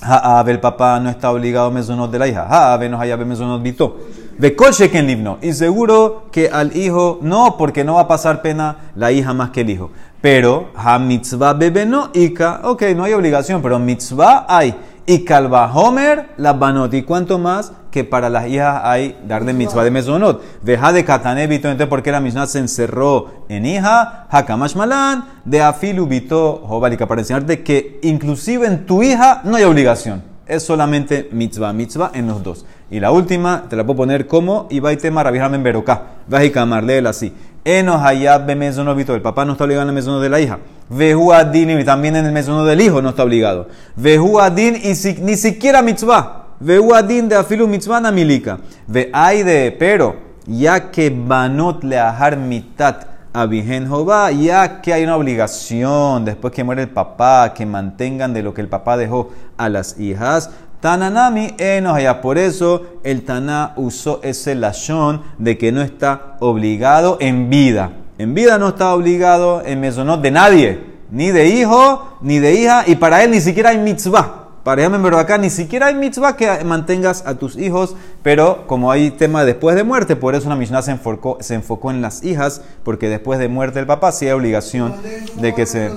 Ha'ab, 0.03 0.49
el 0.49 0.61
papá 0.61 1.00
no 1.00 1.11
está 1.11 1.31
obligado 1.31 1.69
a 1.69 1.71
mesonot 1.71 2.11
de 2.11 2.19
la 2.19 2.29
hija. 2.29 2.47
Ha'ab, 2.49 2.89
no 2.89 3.00
hayab 3.00 3.25
mesonot 3.25 3.62
bito. 3.62 3.97
Ve 4.39 4.56
en 4.93 5.06
libno. 5.06 5.39
Y 5.43 5.53
seguro 5.53 6.27
que 6.31 6.49
al 6.49 6.77
hijo 6.77 7.19
no, 7.23 7.56
porque 7.56 7.83
no 7.83 7.95
va 7.95 8.03
a 8.03 8.09
pasar 8.09 8.41
pena 8.41 8.93
la 8.95 9.11
hija 9.11 9.35
más 9.35 9.50
que 9.50 9.62
el 9.62 9.71
hijo. 9.71 9.91
Pero, 10.21 10.71
ha 10.77 10.99
mitzvah 10.99 11.55
bebe 11.55 11.87
no 11.87 12.11
ika. 12.15 12.61
Ok, 12.65 12.83
no 12.97 13.05
hay 13.05 13.12
obligación, 13.12 13.62
pero 13.62 13.79
mitzvah 13.79 14.47
hay 14.49 14.75
y 15.09 15.25
calva 15.25 15.73
Homer 15.73 16.29
la 16.37 16.53
banot. 16.53 16.93
¿Y 16.93 17.03
cuánto 17.03 17.39
más 17.39 17.73
que 17.91 18.05
para 18.05 18.29
las 18.29 18.47
hijas 18.47 18.83
hay 18.85 19.19
darle 19.27 19.55
mitzvah 19.55 19.83
de 19.83 19.91
mesonot? 19.91 20.43
Deja 20.61 20.93
de 20.93 21.03
katanebito, 21.03 21.67
entonces 21.67 21.89
porque 21.89 22.13
la 22.13 22.21
misma 22.21 22.47
se 22.47 22.59
encerró 22.59 23.47
en 23.49 23.65
hija, 23.65 24.27
hakamash 24.29 24.77
malan, 24.77 25.25
de 25.47 25.62
afilu 25.62 26.07
bito 26.07 26.62
para 27.09 27.21
enseñarte 27.23 27.62
que 27.62 27.99
inclusive 28.03 28.67
en 28.67 28.85
tu 28.85 29.03
hija 29.03 29.41
no 29.45 29.57
hay 29.57 29.65
obligación. 29.65 30.23
Es 30.47 30.62
solamente 30.62 31.31
mitzvah, 31.33 31.73
mitzvah 31.73 32.11
en 32.12 32.27
los 32.27 32.43
dos. 32.43 32.67
Y 32.91 33.00
la 33.00 33.11
última, 33.11 33.65
te 33.69 33.77
la 33.77 33.85
puedo 33.85 33.99
poner 33.99 34.27
como 34.27 34.67
Ibaitema 34.69 35.23
Rabihamen 35.23 35.62
Beroká. 35.62 36.03
Vajikamar, 36.27 36.85
léela 36.85 37.11
así. 37.11 37.33
Enos 37.69 38.01
hayab 38.01 38.47
be 38.47 38.55
mesonobito. 38.55 39.15
El 39.15 39.21
papá 39.21 39.45
no 39.45 39.53
está 39.53 39.65
obligado 39.65 39.83
en 39.83 39.91
el 39.91 39.95
mesono 39.95 40.21
de 40.21 40.31
la 40.31 40.41
hija. 40.41 40.59
Vehu 40.89 41.35
adin 41.35 41.79
y 41.79 41.85
también 41.85 42.17
en 42.17 42.25
el 42.25 42.33
mesono 42.33 42.65
del 42.65 42.81
hijo 42.81 43.03
no 43.03 43.11
está 43.11 43.25
obligado. 43.25 43.69
Vehu 43.95 44.41
adin 44.41 44.75
y 44.77 44.95
ni 45.21 45.37
siquiera 45.37 45.83
mitzvah. 45.83 46.47
Vehu 46.61 46.95
adin 46.95 47.29
de 47.29 47.37
afilu 47.37 47.69
mitzvah 47.69 48.01
na 48.01 48.11
milika. 48.11 48.59
Ve 48.87 49.13
de, 49.45 49.77
pero 49.79 50.17
ya 50.47 50.91
que 50.91 51.11
banot 51.11 51.85
leahar 51.85 52.39
mitat 52.39 53.07
abihen 53.35 53.87
jova, 53.87 54.31
ya 54.31 54.81
que 54.81 54.95
hay 54.95 55.05
una 55.05 55.17
obligación 55.17 56.25
después 56.25 56.55
que 56.55 56.65
muere 56.65 56.85
el 56.85 56.89
papá 56.89 57.53
que 57.53 57.67
mantengan 57.67 58.33
de 58.33 58.43
lo 58.43 58.55
que 58.55 58.63
el 58.63 58.69
papá 58.69 58.97
dejó 58.97 59.29
a 59.59 59.69
las 59.69 60.01
hijas. 60.01 60.51
Tananami 60.80 61.56
allá. 61.58 62.20
Por 62.20 62.38
eso 62.38 62.82
el 63.02 63.25
Taná 63.25 63.73
usó 63.76 64.20
ese 64.23 64.54
lashon 64.54 65.23
de 65.38 65.58
que 65.58 65.73
no 65.73 65.82
está 65.82 66.37
obligado 66.40 67.16
en 67.20 67.50
vida. 67.50 67.92
En 68.18 68.35
vida 68.35 68.58
no 68.58 68.68
está 68.68 68.94
obligado 68.94 69.62
en 69.64 69.80
mesonot 69.80 70.20
de 70.20 70.30
nadie, 70.30 70.80
ni 71.11 71.30
de 71.30 71.49
hijo, 71.49 72.18
ni 72.20 72.38
de 72.38 72.54
hija, 72.54 72.85
y 72.87 72.97
para 72.97 73.23
él 73.23 73.30
ni 73.30 73.40
siquiera 73.40 73.70
hay 73.70 73.78
mitzvah. 73.78 74.47
Para 74.64 74.85
él, 74.85 75.14
acá 75.14 75.38
ni 75.38 75.50
siquiera 75.50 75.87
hay 75.87 75.94
mitzvah 75.94 76.37
que 76.37 76.62
mantengas 76.64 77.25
a 77.26 77.37
tus 77.37 77.56
hijos, 77.56 77.97
pero 78.23 78.66
como 78.66 78.90
hay 78.90 79.11
tema 79.12 79.44
después 79.44 79.76
de 79.76 79.85
muerte, 79.85 80.14
por 80.14 80.35
eso 80.35 80.47
una 80.47 80.56
Mishnah 80.56 80.82
se 80.82 80.90
enfocó, 80.90 81.38
se 81.40 81.54
enfocó 81.54 81.90
en 81.90 82.02
las 82.02 82.23
hijas, 82.23 82.61
porque 82.82 83.08
después 83.08 83.38
de 83.38 83.49
muerte 83.49 83.78
del 83.78 83.87
papá 83.87 84.12
sí 84.12 84.26
hay 84.26 84.32
obligación 84.32 84.94
de 85.40 85.54
que 85.54 85.64
se... 85.64 85.90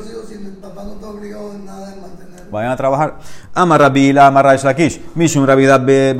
Vayan 2.51 2.71
a 2.71 2.75
trabajar. 2.75 3.15
Amar 3.53 3.79
Rabila, 3.79 4.27
Amar 4.27 4.45
Shakish. 4.57 4.99
Mishum 5.15 5.45
Rabida 5.45 5.77
be 5.77 6.13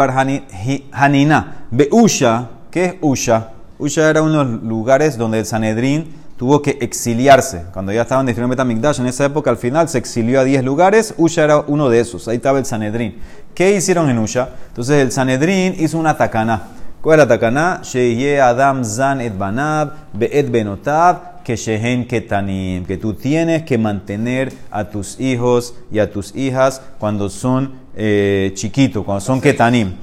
Hanina. 0.92 1.66
Be 1.70 1.90
Usha. 1.92 2.48
¿Qué 2.72 2.86
es 2.86 2.96
Usha? 3.02 3.50
Usha 3.78 4.10
era 4.10 4.22
uno 4.22 4.46
de 4.46 4.52
los 4.52 4.64
lugares 4.64 5.18
donde 5.18 5.40
el 5.40 5.46
Sanedrín 5.46 6.14
tuvo 6.38 6.62
que 6.62 6.78
exiliarse. 6.82 7.66
Cuando 7.74 7.92
ya 7.92 8.04
estaban 8.04 8.26
destruyendo 8.26 8.56
Betamikdash, 8.56 9.00
en 9.02 9.08
esa 9.08 9.26
época 9.26 9.50
al 9.50 9.58
final 9.58 9.90
se 9.90 9.98
exilió 9.98 10.40
a 10.40 10.44
10 10.44 10.64
lugares. 10.64 11.14
Usha 11.18 11.44
era 11.44 11.58
uno 11.60 11.90
de 11.90 12.00
esos. 12.00 12.28
Ahí 12.28 12.38
estaba 12.38 12.60
el 12.60 12.66
Sanedrín. 12.66 13.20
¿Qué 13.54 13.76
hicieron 13.76 14.10
en 14.10 14.18
Usha? 14.18 14.50
Entonces 14.70 15.02
el 15.02 15.12
Sanedrín 15.12 15.76
hizo 15.78 15.98
una 15.98 16.16
tacana 16.16 16.64
¿Cuál 17.02 17.20
es 17.20 17.26
la 17.26 17.28
takana? 17.28 17.80
Sheye 17.82 18.40
Adam 18.40 18.84
Zan 18.84 19.22
et 19.22 19.36
Banab, 19.36 19.92
Be'et 20.14 20.52
Benotab, 20.52 21.31
que 21.44 21.56
Shehen 21.56 22.08
Ketanim. 22.08 22.86
Que 22.86 22.98
tú 22.98 23.14
tienes 23.14 23.64
que 23.64 23.78
mantener 23.78 24.54
a 24.70 24.86
tus 24.86 25.20
hijos 25.20 25.76
y 25.92 26.00
a 26.00 26.12
tus 26.12 26.36
hijas 26.36 26.82
cuando 27.00 27.30
son 27.30 27.74
eh, 27.96 28.52
chiquitos, 28.56 29.04
cuando 29.04 29.22
son 29.22 29.42
Ketanim. 29.42 29.94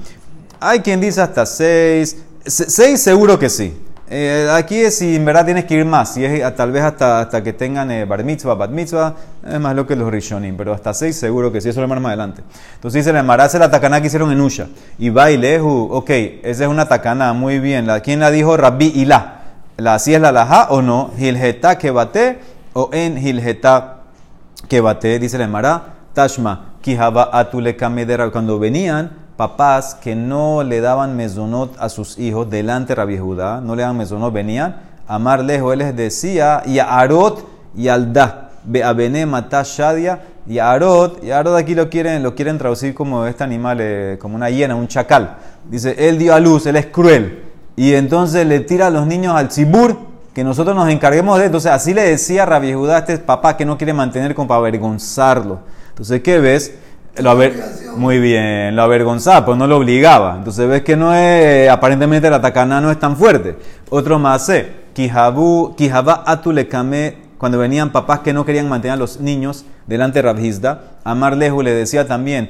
Hay 0.59 0.79
quien 0.79 1.01
dice 1.01 1.21
hasta 1.21 1.45
seis. 1.45 2.17
Seis 2.45 3.01
seguro 3.01 3.37
que 3.37 3.49
sí. 3.49 3.73
Eh, 4.11 4.49
aquí 4.51 4.75
es 4.75 4.97
si 4.97 5.17
en 5.17 5.23
verdad 5.23 5.45
tienes 5.45 5.65
que 5.65 5.75
ir 5.75 5.85
más, 5.85 6.15
si 6.15 6.25
es 6.25 6.55
tal 6.55 6.71
vez 6.71 6.81
hasta, 6.81 7.19
hasta 7.19 7.43
que 7.43 7.53
tengan 7.53 7.91
eh, 7.91 8.05
bar 8.05 8.23
mitzvah, 8.23 8.55
bat 8.55 8.71
mitzvah, 8.71 9.13
es 9.47 9.59
más 9.59 9.75
lo 9.75 9.85
que 9.85 9.95
los 9.95 10.09
rishonim, 10.09 10.57
pero 10.57 10.73
hasta 10.73 10.95
seis 10.95 11.15
seguro 11.15 11.51
que 11.51 11.61
sí, 11.61 11.69
eso 11.69 11.79
lo 11.79 11.87
más 11.87 12.03
adelante. 12.03 12.41
Entonces 12.73 13.05
dice, 13.05 13.15
el 13.15 13.29
hace 13.29 13.59
la 13.59 13.69
takaná 13.69 14.01
que 14.01 14.07
hicieron 14.07 14.31
en 14.31 14.41
Usha. 14.41 14.67
Y 14.97 15.11
Bailehu, 15.11 15.89
ok, 15.91 16.09
esa 16.41 16.63
es 16.63 16.69
una 16.69 16.87
takaná, 16.87 17.33
muy 17.33 17.59
bien. 17.59 17.85
La, 17.85 17.99
¿Quién 17.99 18.19
la 18.19 18.31
dijo? 18.31 18.57
Rabbi 18.57 18.87
Ilá. 18.95 19.38
¿La 19.79 19.93
así 19.93 20.13
es 20.13 20.19
la 20.19 20.33
laja 20.33 20.67
o 20.71 20.81
no? 20.81 21.11
Hilgeta 21.17 21.77
que 21.77 21.91
bate 21.91 22.39
o 22.73 22.89
en 22.91 23.17
Hilgeta 23.17 24.01
que 24.67 24.81
bate, 24.81 25.19
dice 25.19 25.41
el 25.41 25.49
Mará, 25.49 25.95
Tashma, 26.13 26.73
Kihaba 26.81 27.29
Atule 27.31 27.77
Kamedera, 27.77 28.29
cuando 28.29 28.59
venían 28.59 29.11
papás 29.37 29.95
que 29.95 30.15
no 30.15 30.63
le 30.63 30.81
daban 30.81 31.15
mesonot 31.15 31.77
a 31.79 31.87
sus 31.87 32.19
hijos 32.19 32.49
delante 32.49 32.89
de 32.89 32.95
Rabbi 32.95 33.17
Judá, 33.17 33.61
no 33.61 33.73
le 33.73 33.83
daban 33.83 33.97
mesonot, 33.97 34.33
venían 34.33 34.81
a 35.07 35.17
Mar 35.17 35.43
lejos, 35.43 35.71
él 35.71 35.79
les 35.79 35.95
decía, 35.95 36.61
y 36.65 36.79
a 36.79 36.99
Arot 36.99 37.47
y 37.73 37.87
al 37.87 38.11
Da, 38.11 38.49
Beabene 38.65 39.25
Matá 39.25 39.63
Shadia, 39.63 40.19
y 40.45 40.59
a 40.59 40.71
Arot, 40.71 41.23
y 41.23 41.31
a 41.31 41.39
Arot 41.39 41.55
aquí 41.57 41.73
lo 41.73 41.89
quieren, 41.89 42.21
lo 42.21 42.35
quieren 42.35 42.57
traducir 42.57 42.93
como 42.93 43.25
este 43.25 43.45
animal, 43.45 43.77
eh, 43.79 44.17
como 44.19 44.35
una 44.35 44.49
hiena, 44.49 44.75
un 44.75 44.89
chacal. 44.89 45.37
Dice, 45.69 45.95
él 45.97 46.19
dio 46.19 46.33
a 46.33 46.39
luz, 46.39 46.65
él 46.65 46.75
es 46.75 46.87
cruel. 46.87 47.48
Y 47.79 47.93
entonces 47.93 48.45
le 48.45 48.59
tira 48.59 48.87
a 48.87 48.89
los 48.89 49.07
niños 49.07 49.33
al 49.33 49.47
Tzibur, 49.47 49.97
que 50.33 50.43
nosotros 50.43 50.75
nos 50.75 50.89
encarguemos 50.89 51.39
de 51.39 51.45
Entonces 51.45 51.71
así 51.71 51.93
le 51.93 52.01
decía 52.01 52.45
Rabbi 52.45 52.73
Judá 52.73 52.97
a 52.97 52.99
este 52.99 53.19
papá 53.19 53.55
que 53.55 53.63
no 53.63 53.77
quiere 53.77 53.93
mantener 53.93 54.35
como 54.35 54.49
para 54.49 54.57
avergonzarlo. 54.57 55.61
Entonces, 55.87 56.21
¿qué 56.21 56.39
ves? 56.39 56.73
Lo 57.19 57.37
muy 57.95 58.19
bien, 58.19 58.75
lo 58.75 58.81
avergonzaba, 58.81 59.45
pues 59.45 59.57
no 59.57 59.65
lo 59.65 59.77
obligaba. 59.77 60.35
Entonces 60.39 60.67
ves 60.67 60.81
que 60.81 60.97
no 60.97 61.15
es, 61.15 61.69
aparentemente 61.69 62.29
la 62.29 62.41
tacana 62.41 62.81
no 62.81 62.91
es 62.91 62.99
tan 62.99 63.15
fuerte. 63.15 63.55
Otro 63.89 64.19
más, 64.19 64.49
eh, 64.49 64.73
Kijaba 64.93 66.23
Atulekame, 66.27 67.15
cuando 67.37 67.59
venían 67.59 67.93
papás 67.93 68.19
que 68.19 68.33
no 68.33 68.43
querían 68.43 68.67
mantener 68.67 68.95
a 68.95 68.97
los 68.97 69.21
niños 69.21 69.63
delante 69.87 70.19
de 70.19 70.23
Rabhizda, 70.23 70.81
Amar 71.05 71.37
Lehu 71.37 71.61
le 71.61 71.71
decía 71.71 72.05
también 72.05 72.49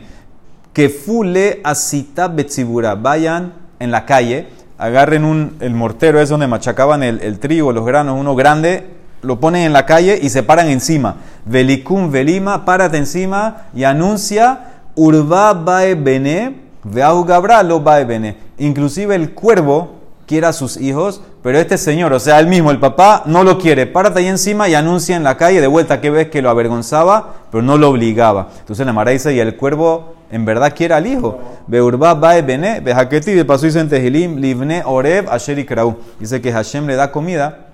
que 0.74 0.90
fule 0.90 1.62
asita 1.64 2.30
betzibura, 2.30 2.96
vayan 2.96 3.54
en 3.78 3.92
la 3.92 4.06
calle, 4.06 4.48
agarren 4.80 5.26
un, 5.26 5.58
el 5.60 5.76
mortero, 5.76 6.20
es 6.20 6.30
donde 6.30 6.48
machacaban 6.48 7.04
el, 7.04 7.22
el 7.22 7.38
trigo, 7.38 7.72
los 7.72 7.86
granos, 7.86 8.18
uno 8.20 8.34
grande, 8.36 8.88
lo 9.22 9.40
ponen 9.40 9.64
en 9.64 9.74
la 9.74 9.86
calle 9.86 10.18
y 10.22 10.30
se 10.30 10.42
paran 10.42 10.70
encima. 10.70 11.18
Velicum 11.46 12.10
velima, 12.10 12.66
párate 12.66 12.98
encima 12.98 13.68
y 13.76 13.84
anuncia 13.84 14.62
urba 14.96 15.54
bae 15.54 15.96
bene, 15.96 16.56
veahu 16.84 17.26
gabra 17.26 17.62
lo 17.62 17.82
bae 17.82 18.06
bene. 18.06 18.38
Inclusive 18.58 19.16
el 19.16 19.34
cuervo 19.34 20.00
quiere 20.26 20.48
a 20.48 20.54
sus 20.54 20.78
hijos, 20.78 21.22
pero 21.42 21.58
este 21.58 21.78
señor, 21.78 22.14
o 22.14 22.20
sea, 22.20 22.40
él 22.40 22.48
mismo, 22.48 22.72
el 22.72 22.80
papá, 22.80 23.24
no 23.26 23.44
lo 23.44 23.58
quiere. 23.58 23.88
Párate 23.88 24.20
ahí 24.20 24.28
encima 24.28 24.70
y 24.70 24.76
anuncia 24.76 25.16
en 25.16 25.24
la 25.24 25.38
calle 25.38 25.60
de 25.60 25.68
vuelta 25.68 26.02
que 26.02 26.12
ves 26.12 26.30
que 26.30 26.42
lo 26.42 26.50
avergonzaba, 26.50 27.34
pero 27.52 27.64
no 27.64 27.78
lo 27.78 27.90
obligaba. 27.90 28.50
Entonces 28.60 28.86
la 28.86 28.94
Mara 28.94 29.12
dice, 29.12 29.34
y 29.34 29.40
el 29.40 29.56
cuervo 29.56 30.19
en 30.32 30.46
verdad 30.46 30.74
quiere 30.76 30.94
al 30.94 31.08
hijo. 31.08 31.40
Beurba 31.68 32.14
bae 32.14 32.42
bene, 32.42 32.80
bejaketi, 32.80 33.34
de 33.34 33.46
paso 33.46 33.68
en 33.68 33.90
Tehilim, 33.90 34.38
livne 34.38 34.84
orev 34.86 35.30
asheri 35.30 35.66
kraú. 35.66 35.98
Dice 36.20 36.42
que 36.42 36.52
Hashem 36.52 36.86
le 36.86 36.96
da 36.96 37.12
comida 37.12 37.68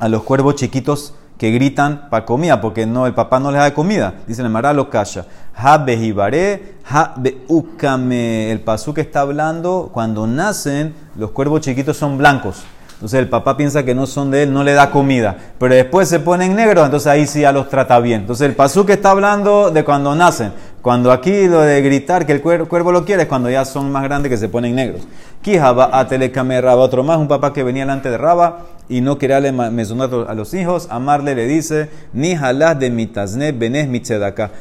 a 0.00 0.08
los 0.08 0.22
cuervos 0.22 0.56
chiquitos 0.56 1.14
que 1.38 1.50
gritan 1.50 2.08
para 2.10 2.24
comida, 2.24 2.60
porque 2.60 2.86
no, 2.86 3.06
el 3.06 3.14
papá 3.14 3.40
no 3.40 3.50
les 3.50 3.60
da 3.60 3.74
comida. 3.74 4.14
Dice 4.26 4.42
el 4.42 4.50
Mara 4.50 4.72
lo 4.72 4.88
calla. 4.88 5.26
Ha 5.54 5.78
behibare, 5.78 6.74
ha 6.88 7.14
beukame. 7.16 8.50
El 8.50 8.60
pasú 8.60 8.94
que 8.94 9.00
está 9.00 9.20
hablando, 9.20 9.90
cuando 9.92 10.26
nacen, 10.26 10.94
los 11.16 11.30
cuervos 11.30 11.60
chiquitos 11.60 11.96
son 11.96 12.18
blancos. 12.18 12.64
Entonces 12.94 13.20
el 13.20 13.28
papá 13.28 13.56
piensa 13.56 13.84
que 13.84 13.94
no 13.94 14.06
son 14.06 14.30
de 14.30 14.44
él, 14.44 14.52
no 14.52 14.62
le 14.62 14.72
da 14.72 14.90
comida. 14.90 15.36
Pero 15.58 15.74
después 15.74 16.08
se 16.08 16.20
ponen 16.20 16.54
negros, 16.54 16.84
entonces 16.84 17.08
ahí 17.08 17.26
sí 17.26 17.40
ya 17.40 17.52
los 17.52 17.68
trata 17.68 17.98
bien. 17.98 18.22
Entonces 18.22 18.48
el 18.48 18.54
pasú 18.54 18.86
que 18.86 18.94
está 18.94 19.10
hablando 19.10 19.70
de 19.70 19.84
cuando 19.84 20.14
nacen. 20.14 20.52
Cuando 20.84 21.12
aquí 21.12 21.46
lo 21.46 21.62
de 21.62 21.80
gritar 21.80 22.26
que 22.26 22.32
el 22.32 22.42
cuervo 22.42 22.92
lo 22.92 23.06
quiere 23.06 23.22
es 23.22 23.28
cuando 23.28 23.48
ya 23.48 23.64
son 23.64 23.90
más 23.90 24.02
grandes 24.02 24.28
que 24.28 24.36
se 24.36 24.50
ponen 24.50 24.74
negros. 24.74 25.08
Kijaba 25.40 25.98
a 25.98 26.06
telecame 26.08 26.60
Raba, 26.60 26.82
otro 26.82 27.02
más, 27.02 27.16
un 27.16 27.26
papá 27.26 27.54
que 27.54 27.62
venía 27.62 27.84
delante 27.84 28.10
de 28.10 28.18
Raba 28.18 28.66
y 28.86 29.00
no 29.00 29.16
quería 29.16 29.40
darle 29.40 29.52
mesonato 29.70 30.28
a 30.28 30.34
los 30.34 30.52
hijos. 30.52 30.88
Amarle 30.90 31.34
le 31.34 31.46
dice, 31.46 31.88
ni 32.12 32.36
jalás 32.36 32.78
de 32.78 32.90
mitazne 32.90 33.52
benes 33.52 33.88
mi 33.88 34.02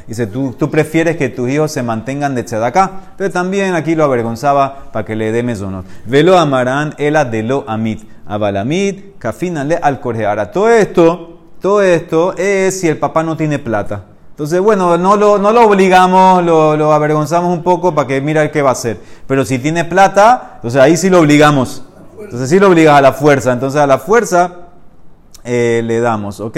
Dice, 0.08 0.28
¿tú, 0.28 0.56
tú 0.58 0.72
prefieres 0.72 1.18
que 1.18 1.28
tus 1.28 1.50
hijos 1.50 1.74
se 1.74 1.84
mantengan 1.84 2.36
de 2.36 2.44
tzedaká. 2.44 3.16
Pero 3.18 3.30
también 3.30 3.76
aquí 3.76 3.94
lo 3.94 4.06
avergonzaba 4.06 4.94
para 4.94 5.06
que 5.06 5.18
le 5.18 5.34
dé 5.34 5.44
mesonot. 5.44 5.86
Velo 6.06 6.38
amarán, 6.38 6.96
ela 7.00 7.26
de 7.26 7.44
lo 7.44 7.66
amit. 7.68 8.02
Abalamid, 8.26 9.18
kafinale 9.20 9.76
al 9.76 10.00
Ahora, 10.02 10.52
todo 10.52 10.70
esto, 10.70 11.40
todo 11.60 11.82
esto 11.82 12.34
es 12.38 12.80
si 12.80 12.88
el 12.88 12.96
papá 12.96 13.24
no 13.24 13.36
tiene 13.36 13.60
plata. 13.60 14.13
Entonces, 14.34 14.60
bueno, 14.60 14.98
no 14.98 15.16
lo, 15.16 15.38
no 15.38 15.52
lo 15.52 15.68
obligamos, 15.68 16.44
lo, 16.44 16.92
avergonzamos 16.92 17.56
un 17.56 17.62
poco 17.62 17.94
para 17.94 18.08
que 18.08 18.20
mira 18.20 18.50
qué 18.52 18.64
va 18.64 18.70
a 18.70 18.74
hacer. 18.74 19.00
Pero 19.28 19.46
si 19.46 19.60
tiene 19.60 19.86
plata, 19.86 20.54
entonces 20.56 20.82
ahí 20.82 20.98
sí 20.98 21.12
lo 21.12 21.20
obligamos. 21.20 21.84
Entonces 22.20 22.50
sí 22.50 22.58
lo 22.58 22.70
obligas 22.70 22.98
a 22.98 23.02
la 23.02 23.14
fuerza. 23.14 23.54
Entonces 23.54 23.80
a 23.80 23.86
la 23.86 24.00
fuerza 24.00 24.52
eh, 25.44 25.84
le 25.86 26.00
damos, 26.00 26.40
¿ok? 26.40 26.58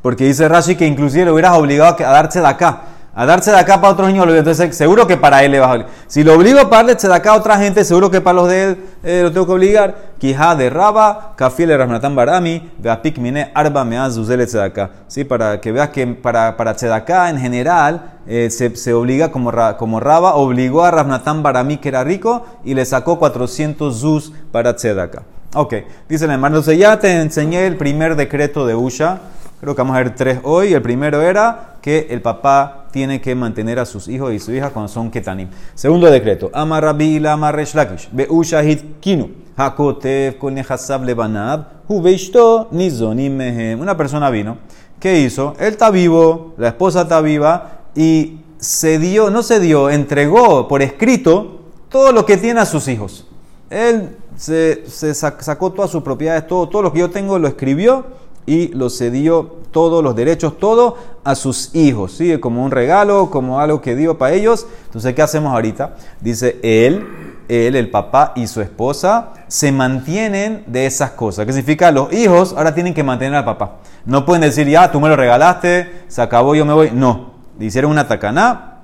Porque 0.00 0.24
dice 0.24 0.48
Rashi 0.48 0.74
que 0.74 0.86
inclusive 0.86 1.26
lo 1.26 1.34
hubieras 1.34 1.58
obligado 1.58 1.96
a 1.98 2.12
darse 2.12 2.40
de 2.40 2.46
acá 2.46 2.82
a 3.18 3.24
darse 3.24 3.50
de 3.50 3.56
acá 3.56 3.80
para 3.80 3.94
otros 3.94 4.12
niños, 4.12 4.28
entonces 4.28 4.76
seguro 4.76 5.06
que 5.06 5.16
para 5.16 5.42
él 5.42 5.50
le 5.50 5.58
va 5.58 5.68
a 5.68 5.72
obligar. 5.72 5.90
Si 6.06 6.22
lo 6.22 6.34
obligo 6.34 6.60
a 6.60 6.64
darle 6.64 6.92
acá 6.92 7.30
a 7.30 7.36
otra 7.36 7.56
gente, 7.56 7.82
seguro 7.82 8.10
que 8.10 8.20
para 8.20 8.34
los 8.34 8.48
de 8.48 8.62
él 8.64 8.78
eh, 9.02 9.20
lo 9.22 9.32
tengo 9.32 9.46
que 9.46 9.52
obligar. 9.52 9.94
Quijá 10.18 10.54
de 10.54 10.68
Raba, 10.68 11.32
Kafil 11.34 11.74
Ramnatan 11.76 12.14
Barami, 12.14 12.70
Beapik 12.76 13.16
Mine, 13.16 13.50
Arba 13.54 13.86
Mea 13.86 14.10
Zuzel 14.10 14.46
acá. 14.60 14.90
Sí, 15.08 15.24
para 15.24 15.62
que 15.62 15.72
veas 15.72 15.88
que 15.88 16.06
para, 16.06 16.58
para 16.58 16.74
Tzedaká 16.74 17.30
en 17.30 17.38
general 17.38 18.18
eh, 18.26 18.50
se, 18.50 18.76
se, 18.76 18.92
obliga 18.92 19.32
como, 19.32 19.50
como 19.78 19.98
Raba, 19.98 20.34
obligó 20.34 20.84
a 20.84 20.90
Ramnatan 20.90 21.42
Barami 21.42 21.78
que 21.78 21.88
era 21.88 22.04
rico 22.04 22.44
y 22.66 22.74
le 22.74 22.84
sacó 22.84 23.18
400 23.18 23.98
Zuz 23.98 24.30
para 24.52 24.76
Tzedaká. 24.76 25.22
Ok, 25.54 25.72
dice 26.06 26.26
hermano, 26.26 26.56
entonces 26.58 26.78
ya 26.78 26.98
te 26.98 27.18
enseñé 27.18 27.66
el 27.66 27.78
primer 27.78 28.14
decreto 28.14 28.66
de 28.66 28.74
Usha. 28.74 29.20
Creo 29.58 29.74
que 29.74 29.80
vamos 29.80 29.96
a 29.96 30.00
ver 30.00 30.14
tres 30.14 30.38
hoy. 30.42 30.74
El 30.74 30.82
primero 30.82 31.22
era 31.22 31.75
que 31.86 32.08
el 32.10 32.20
papá 32.20 32.88
tiene 32.90 33.20
que 33.20 33.36
mantener 33.36 33.78
a 33.78 33.86
sus 33.86 34.08
hijos 34.08 34.32
y 34.32 34.40
su 34.40 34.52
hija 34.52 34.70
cuando 34.70 34.88
son 34.88 35.08
ketanim. 35.08 35.50
Segundo 35.76 36.10
decreto. 36.10 36.50
Amar 36.52 36.82
Rabbi 36.82 37.24
Amar 37.24 37.54
Resh 37.54 37.74
Lakish. 37.74 38.10
Shahid 38.42 38.80
Kinu. 38.98 39.30
Hakotev 39.56 40.36
Kol 40.36 40.54
Nehasab 40.54 41.04
Lebanab. 41.04 41.84
Hubeishto 41.86 42.66
Nizonim 42.72 43.36
Mehem. 43.36 43.78
Una 43.78 43.96
persona 43.96 44.30
vino. 44.30 44.58
¿Qué 44.98 45.20
hizo? 45.20 45.54
Él 45.60 45.74
está 45.74 45.92
vivo, 45.92 46.54
la 46.58 46.70
esposa 46.70 47.02
está 47.02 47.20
viva 47.20 47.82
y 47.94 48.40
se 48.58 48.98
dio, 48.98 49.30
no 49.30 49.44
se 49.44 49.60
dio, 49.60 49.88
entregó 49.88 50.66
por 50.66 50.82
escrito 50.82 51.60
todo 51.88 52.10
lo 52.10 52.26
que 52.26 52.36
tiene 52.36 52.58
a 52.58 52.66
sus 52.66 52.88
hijos. 52.88 53.28
Él 53.70 54.16
se, 54.34 54.90
se 54.90 55.14
sacó 55.14 55.70
todas 55.70 55.92
sus 55.92 56.02
propiedades, 56.02 56.48
todo, 56.48 56.68
todo 56.68 56.82
lo 56.82 56.92
que 56.92 56.98
yo 56.98 57.10
tengo 57.10 57.38
lo 57.38 57.46
escribió 57.46 58.25
y 58.46 58.68
lo 58.68 58.88
cedió 58.88 59.56
todos 59.72 60.02
los 60.02 60.14
derechos, 60.16 60.58
todo 60.58 60.96
a 61.24 61.34
sus 61.34 61.74
hijos, 61.74 62.12
¿sí? 62.12 62.38
Como 62.38 62.64
un 62.64 62.70
regalo, 62.70 63.28
como 63.30 63.60
algo 63.60 63.82
que 63.82 63.96
dio 63.96 64.16
para 64.16 64.34
ellos. 64.34 64.66
Entonces, 64.86 65.14
¿qué 65.14 65.22
hacemos 65.22 65.52
ahorita? 65.52 65.96
Dice, 66.20 66.58
él, 66.62 67.06
él, 67.48 67.74
el 67.74 67.90
papá 67.90 68.32
y 68.36 68.46
su 68.46 68.60
esposa 68.60 69.32
se 69.48 69.72
mantienen 69.72 70.64
de 70.66 70.86
esas 70.86 71.10
cosas. 71.10 71.44
¿Qué 71.44 71.52
significa? 71.52 71.90
Los 71.90 72.12
hijos 72.12 72.54
ahora 72.56 72.74
tienen 72.74 72.94
que 72.94 73.02
mantener 73.02 73.34
al 73.34 73.44
papá. 73.44 73.78
No 74.04 74.24
pueden 74.24 74.42
decir, 74.42 74.68
ya, 74.68 74.90
tú 74.90 75.00
me 75.00 75.08
lo 75.08 75.16
regalaste, 75.16 76.04
se 76.08 76.22
acabó, 76.22 76.54
yo 76.54 76.64
me 76.64 76.72
voy. 76.72 76.90
No. 76.92 77.34
Hicieron 77.58 77.90
una 77.90 78.06
tacaná, 78.06 78.75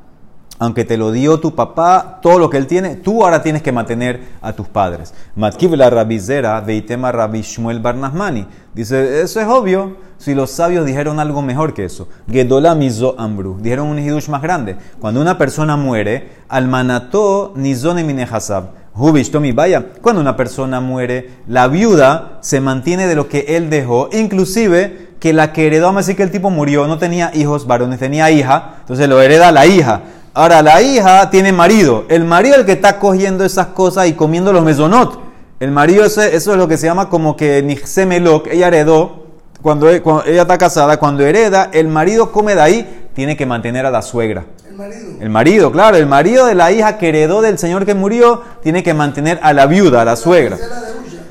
aunque 0.62 0.84
te 0.84 0.96
lo 0.96 1.10
dio 1.10 1.40
tu 1.40 1.56
papá, 1.56 2.20
todo 2.22 2.38
lo 2.38 2.48
que 2.48 2.56
él 2.56 2.68
tiene, 2.68 2.94
tú 2.94 3.24
ahora 3.24 3.42
tienes 3.42 3.62
que 3.62 3.72
mantener 3.72 4.20
a 4.40 4.52
tus 4.52 4.68
padres. 4.68 5.12
Matkiv 5.34 5.74
la 5.74 5.90
rabizera 5.90 6.60
veitema 6.60 7.10
rabi 7.10 7.42
Shmuel 7.42 7.80
Barnasmani. 7.80 8.46
Dice, 8.72 9.22
eso 9.22 9.40
es 9.40 9.48
obvio, 9.48 9.96
si 10.18 10.36
los 10.36 10.52
sabios 10.52 10.86
dijeron 10.86 11.18
algo 11.18 11.42
mejor 11.42 11.74
que 11.74 11.84
eso. 11.84 12.06
Gedola 12.30 12.76
mizo 12.76 13.16
ambru. 13.18 13.58
Dijeron 13.60 13.88
un 13.88 13.98
hidush 13.98 14.28
más 14.28 14.40
grande. 14.40 14.76
Cuando 15.00 15.20
una 15.20 15.36
persona 15.36 15.76
muere, 15.76 16.28
almanató 16.48 17.54
nizone 17.56 18.04
minehasab. 18.04 18.66
Hubishtomi 18.94 19.50
vaya. 19.50 19.84
Cuando 20.00 20.20
una 20.20 20.36
persona 20.36 20.80
muere, 20.80 21.38
la 21.48 21.66
viuda 21.66 22.38
se 22.40 22.60
mantiene 22.60 23.08
de 23.08 23.16
lo 23.16 23.28
que 23.28 23.56
él 23.56 23.68
dejó, 23.68 24.10
inclusive 24.12 25.10
que 25.18 25.32
la 25.32 25.52
que 25.52 25.66
heredó, 25.66 25.86
vamos 25.86 25.98
a 25.98 26.02
decir 26.02 26.16
que 26.16 26.22
el 26.22 26.30
tipo 26.30 26.50
murió, 26.50 26.86
no 26.86 26.98
tenía 26.98 27.32
hijos 27.34 27.66
varones, 27.66 27.98
tenía 27.98 28.30
hija, 28.30 28.76
entonces 28.80 29.08
lo 29.08 29.20
hereda 29.20 29.50
la 29.50 29.66
hija 29.66 30.02
Ahora, 30.34 30.62
la 30.62 30.80
hija 30.80 31.28
tiene 31.30 31.52
marido. 31.52 32.04
El 32.08 32.24
marido 32.24 32.54
es 32.54 32.60
el 32.60 32.66
que 32.66 32.72
está 32.72 32.98
cogiendo 32.98 33.44
esas 33.44 33.68
cosas 33.68 34.06
y 34.06 34.14
comiendo 34.14 34.52
los 34.52 34.64
mesonot. 34.64 35.20
El 35.60 35.70
marido, 35.70 36.04
eso, 36.04 36.22
eso 36.22 36.52
es 36.52 36.56
lo 36.56 36.66
que 36.66 36.76
se 36.78 36.86
llama 36.86 37.08
como 37.08 37.36
que 37.36 37.62
Nixemelok. 37.62 38.46
Ella 38.48 38.68
heredó, 38.68 39.26
cuando, 39.60 39.86
cuando 40.02 40.24
ella 40.24 40.42
está 40.42 40.58
casada, 40.58 40.96
cuando 40.96 41.24
hereda, 41.24 41.68
el 41.72 41.88
marido 41.88 42.32
come 42.32 42.54
de 42.54 42.62
ahí, 42.62 43.08
tiene 43.14 43.36
que 43.36 43.44
mantener 43.44 43.84
a 43.84 43.90
la 43.90 44.00
suegra. 44.00 44.46
El 44.66 44.74
marido. 44.74 45.08
El 45.20 45.30
marido, 45.30 45.70
claro, 45.70 45.96
el 45.98 46.06
marido 46.06 46.46
de 46.46 46.54
la 46.54 46.72
hija 46.72 46.96
que 46.96 47.10
heredó 47.10 47.42
del 47.42 47.58
señor 47.58 47.84
que 47.84 47.94
murió, 47.94 48.42
tiene 48.62 48.82
que 48.82 48.94
mantener 48.94 49.38
a 49.42 49.52
la 49.52 49.66
viuda, 49.66 50.00
a 50.00 50.04
la 50.04 50.16
suegra. 50.16 50.56
La 50.56 50.80
de 50.80 50.92
Ulla. 50.92 51.22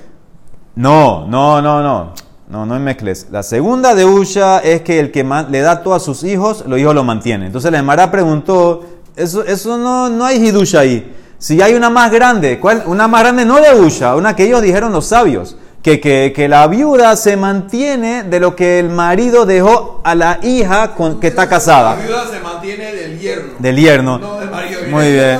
No, 0.75 1.27
no, 1.27 1.61
no, 1.61 2.13
no. 2.51 2.65
No, 2.65 2.73
no 2.73 2.79
mezcles. 2.79 3.27
La 3.31 3.43
segunda 3.43 3.95
de 3.95 4.05
Usha 4.05 4.59
es 4.59 4.81
que 4.81 4.99
el 4.99 5.11
que 5.11 5.23
le 5.49 5.61
da 5.61 5.81
todo 5.83 5.93
a 5.93 5.99
sus 5.99 6.23
hijos, 6.23 6.63
los 6.67 6.77
hijos 6.79 6.93
lo 6.93 7.03
mantienen. 7.03 7.47
Entonces 7.47 7.71
la 7.71 7.79
Emara 7.79 8.11
preguntó, 8.11 8.83
eso, 9.15 9.43
eso 9.43 9.77
no, 9.77 10.09
no 10.09 10.25
hay 10.25 10.45
Hidusha 10.45 10.79
ahí. 10.81 11.15
Si 11.37 11.61
hay 11.61 11.73
una 11.73 11.89
más 11.89 12.11
grande, 12.11 12.59
¿cuál? 12.59 12.83
Una 12.85 13.07
más 13.07 13.21
grande 13.21 13.45
no 13.45 13.55
de 13.59 13.73
Usha, 13.79 14.15
una 14.15 14.35
que 14.35 14.43
ellos 14.45 14.61
dijeron 14.61 14.91
los 14.91 15.05
sabios. 15.07 15.55
Que, 15.81 15.99
que, 15.99 16.31
que 16.35 16.47
la 16.47 16.67
viuda 16.67 17.15
se 17.15 17.35
mantiene 17.35 18.21
de 18.21 18.39
lo 18.39 18.55
que 18.55 18.77
el 18.77 18.89
marido 18.89 19.47
dejó 19.47 19.99
a 20.03 20.13
la 20.13 20.37
hija 20.43 20.93
con, 20.93 21.19
que 21.19 21.25
está 21.29 21.45
La 21.45 21.49
casada. 21.49 21.95
viuda 21.95 22.27
se 22.31 22.39
mantiene 22.39 22.93
del 22.93 23.19
yerno. 23.19 23.53
Del 23.57 23.75
yerno. 23.77 24.19
No 24.19 24.39
del 24.39 24.51
marido. 24.51 24.79
Muy 24.91 25.11
bien. 25.11 25.39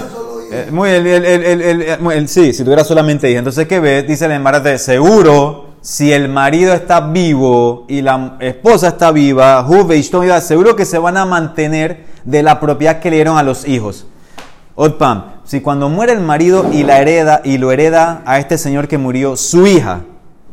Eh, 0.52 0.68
muy 0.72 0.90
bien, 0.90 1.06
el, 1.08 1.26
el- 1.26 1.62
el- 1.62 2.12
el- 2.12 2.28
sí, 2.28 2.54
si 2.54 2.64
tuviera 2.64 2.84
solamente 2.84 3.30
hija. 3.30 3.38
Entonces, 3.38 3.68
¿qué 3.68 3.80
ves? 3.80 4.08
Dice 4.08 4.26
el 4.26 4.32
embarate, 4.32 4.80
seguro, 4.80 5.66
si 5.82 6.14
el 6.14 6.30
marido 6.30 6.74
está 6.74 7.02
vivo 7.02 7.86
y 7.88 8.02
la 8.02 8.38
esposa 8.40 8.90
está 8.90 9.12
viva, 9.12 9.64
Juve 9.64 9.98
y 9.98 10.04
seguro 10.04 10.76
que 10.76 10.86
se 10.86 11.00
van 11.00 11.18
a 11.18 11.26
mantener 11.26 12.06
de 12.24 12.44
la 12.44 12.60
propiedad 12.60 13.00
que 13.00 13.10
le 13.10 13.18
dieron 13.18 13.38
a 13.38 13.44
los 13.44 13.68
hijos. 13.68 14.06
Otpam, 14.76 15.24
si 15.44 15.60
cuando 15.62 15.90
muere 15.90 16.14
el 16.14 16.22
marido 16.22 16.72
y 16.72 16.84
la 16.84 17.02
hereda 17.02 17.42
y 17.44 17.58
lo 17.58 17.72
hereda 17.72 18.22
a 18.26 18.40
este 18.40 18.58
señor 18.58 18.88
que 18.88 19.00
murió, 19.00 19.36
su 19.36 19.66
hija, 19.66 20.02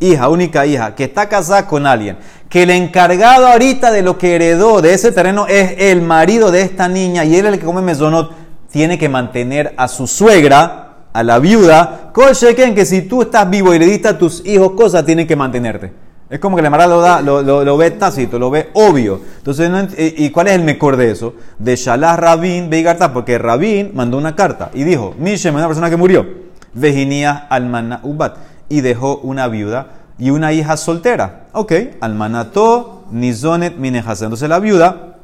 hija, 0.01 0.29
única 0.29 0.65
hija, 0.65 0.95
que 0.95 1.05
está 1.05 1.29
casada 1.29 1.67
con 1.67 1.87
alguien, 1.87 2.17
que 2.49 2.63
el 2.63 2.71
encargado 2.71 3.47
ahorita 3.49 3.91
de 3.91 4.03
lo 4.03 4.17
que 4.17 4.35
heredó 4.35 4.81
de 4.81 4.95
ese 4.95 5.13
terreno 5.13 5.47
es 5.47 5.75
el 5.79 6.01
marido 6.01 6.51
de 6.51 6.63
esta 6.63 6.89
niña 6.89 7.25
y 7.25 7.37
él 7.37 7.47
es 7.47 7.53
el 7.53 7.59
que 7.59 7.67
come 7.67 7.83
mesonot, 7.83 8.33
tiene 8.71 8.99
que 8.99 9.09
mantener 9.09 9.75
a 9.77 9.89
su 9.89 10.07
suegra, 10.07 10.88
a 11.13 11.23
la 11.23 11.39
viuda, 11.39 12.13
sheken 12.33 12.75
que 12.75 12.85
si 12.85 13.03
tú 13.03 13.23
estás 13.23 13.49
vivo 13.49 13.75
y 13.75 13.79
le 13.79 13.87
diste 13.87 14.09
a 14.09 14.19
tus 14.19 14.45
hijos 14.47 14.73
cosas, 14.73 15.05
tienen 15.05 15.27
que 15.27 15.37
mantenerte. 15.37 15.93
Es 16.31 16.41
como 16.41 16.57
que 16.57 16.63
la 16.63 16.69
Mara 16.69 16.87
lo, 16.87 17.01
da, 17.01 17.23
lo, 17.23 17.43
lo- 17.43 17.77
ve 17.79 17.91
tácito, 17.93 18.39
lo 18.39 18.51
ve 18.51 18.69
obvio. 18.75 19.19
Entonces, 19.39 19.71
¿y 19.97 20.29
cuál 20.31 20.49
es 20.49 20.55
el 20.55 20.63
mejor 20.63 20.99
de 20.99 21.11
eso? 21.11 21.35
De 21.59 21.75
Shalah 21.75 22.17
Rabin 22.17 22.69
Beigarta, 22.69 23.15
porque 23.15 23.39
Rabin 23.39 23.93
mandó 23.95 24.19
una 24.19 24.37
carta 24.37 24.71
y 24.75 24.85
dijo: 24.85 25.15
Mishem, 25.19 25.55
una 25.55 25.67
persona 25.67 25.89
que 25.89 25.97
murió, 25.97 26.27
Virginia 26.75 27.47
Almana 27.49 28.01
Ubat, 28.03 28.37
y 28.69 28.83
dejó 28.83 29.17
una 29.19 29.49
viuda 29.49 29.87
y 30.19 30.29
una 30.29 30.53
hija 30.53 30.77
soltera. 30.77 31.47
Ok, 31.53 31.73
Almanato 32.01 33.05
Nizonet 33.11 33.77
Minehasa. 33.79 34.27
Entonces, 34.27 34.51
la 34.51 34.59
viuda 34.59 35.15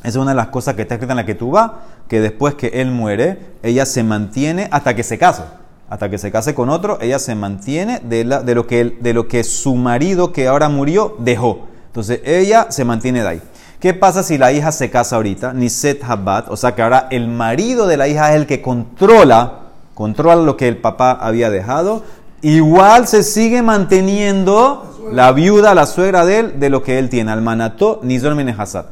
esa 0.00 0.08
es 0.08 0.16
una 0.16 0.30
de 0.30 0.36
las 0.36 0.48
cosas 0.48 0.74
que 0.76 0.82
está 0.82 0.94
escrita 0.94 1.14
en 1.14 1.16
la 1.16 1.26
que 1.26 1.34
tú 1.34 1.50
vas, 1.50 1.70
que 2.08 2.20
después 2.20 2.54
que 2.54 2.68
él 2.68 2.90
muere, 2.90 3.38
ella 3.62 3.84
se 3.86 4.02
mantiene 4.02 4.68
hasta 4.70 4.94
que 4.94 5.02
se 5.02 5.18
case. 5.18 5.42
Hasta 5.88 6.10
que 6.10 6.18
se 6.18 6.32
case 6.32 6.54
con 6.54 6.68
otro, 6.68 6.98
ella 7.00 7.18
se 7.18 7.34
mantiene 7.34 8.00
de, 8.02 8.24
la- 8.24 8.42
de, 8.42 8.54
lo, 8.54 8.66
que, 8.66 8.96
de 9.00 9.14
lo 9.14 9.28
que 9.28 9.44
su 9.44 9.74
marido 9.76 10.32
que 10.32 10.48
ahora 10.48 10.68
murió 10.68 11.16
dejó. 11.20 11.66
Entonces 11.86 12.20
ella 12.24 12.66
se 12.70 12.84
mantiene 12.84 13.22
de 13.22 13.28
ahí. 13.28 13.42
¿Qué 13.78 13.94
pasa 13.94 14.22
si 14.22 14.36
la 14.38 14.52
hija 14.52 14.72
se 14.72 14.90
casa 14.90 15.16
ahorita? 15.16 15.52
Niset 15.52 16.02
Habat, 16.02 16.48
o 16.48 16.56
sea 16.56 16.74
que 16.74 16.82
ahora 16.82 17.06
el 17.10 17.28
marido 17.28 17.86
de 17.86 17.96
la 17.96 18.08
hija 18.08 18.30
es 18.30 18.36
el 18.36 18.46
que 18.46 18.62
controla, 18.62 19.60
controla 19.94 20.36
lo 20.42 20.56
que 20.56 20.66
el 20.66 20.78
papá 20.78 21.12
había 21.12 21.50
dejado. 21.50 22.02
Igual 22.42 23.06
se 23.06 23.22
sigue 23.22 23.62
manteniendo 23.62 25.08
la 25.12 25.30
viuda, 25.32 25.74
la 25.74 25.86
suegra 25.86 26.24
de 26.26 26.38
él, 26.40 26.60
de 26.60 26.68
lo 26.70 26.82
que 26.82 26.98
él 26.98 27.08
tiene. 27.08 27.30
Al 27.30 27.42
manató, 27.42 28.00
nizon 28.02 28.36
minehasad. 28.36 28.86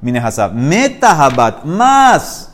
Minehasad. 0.00 0.52
Metahabat, 0.52 1.64
más 1.64 2.49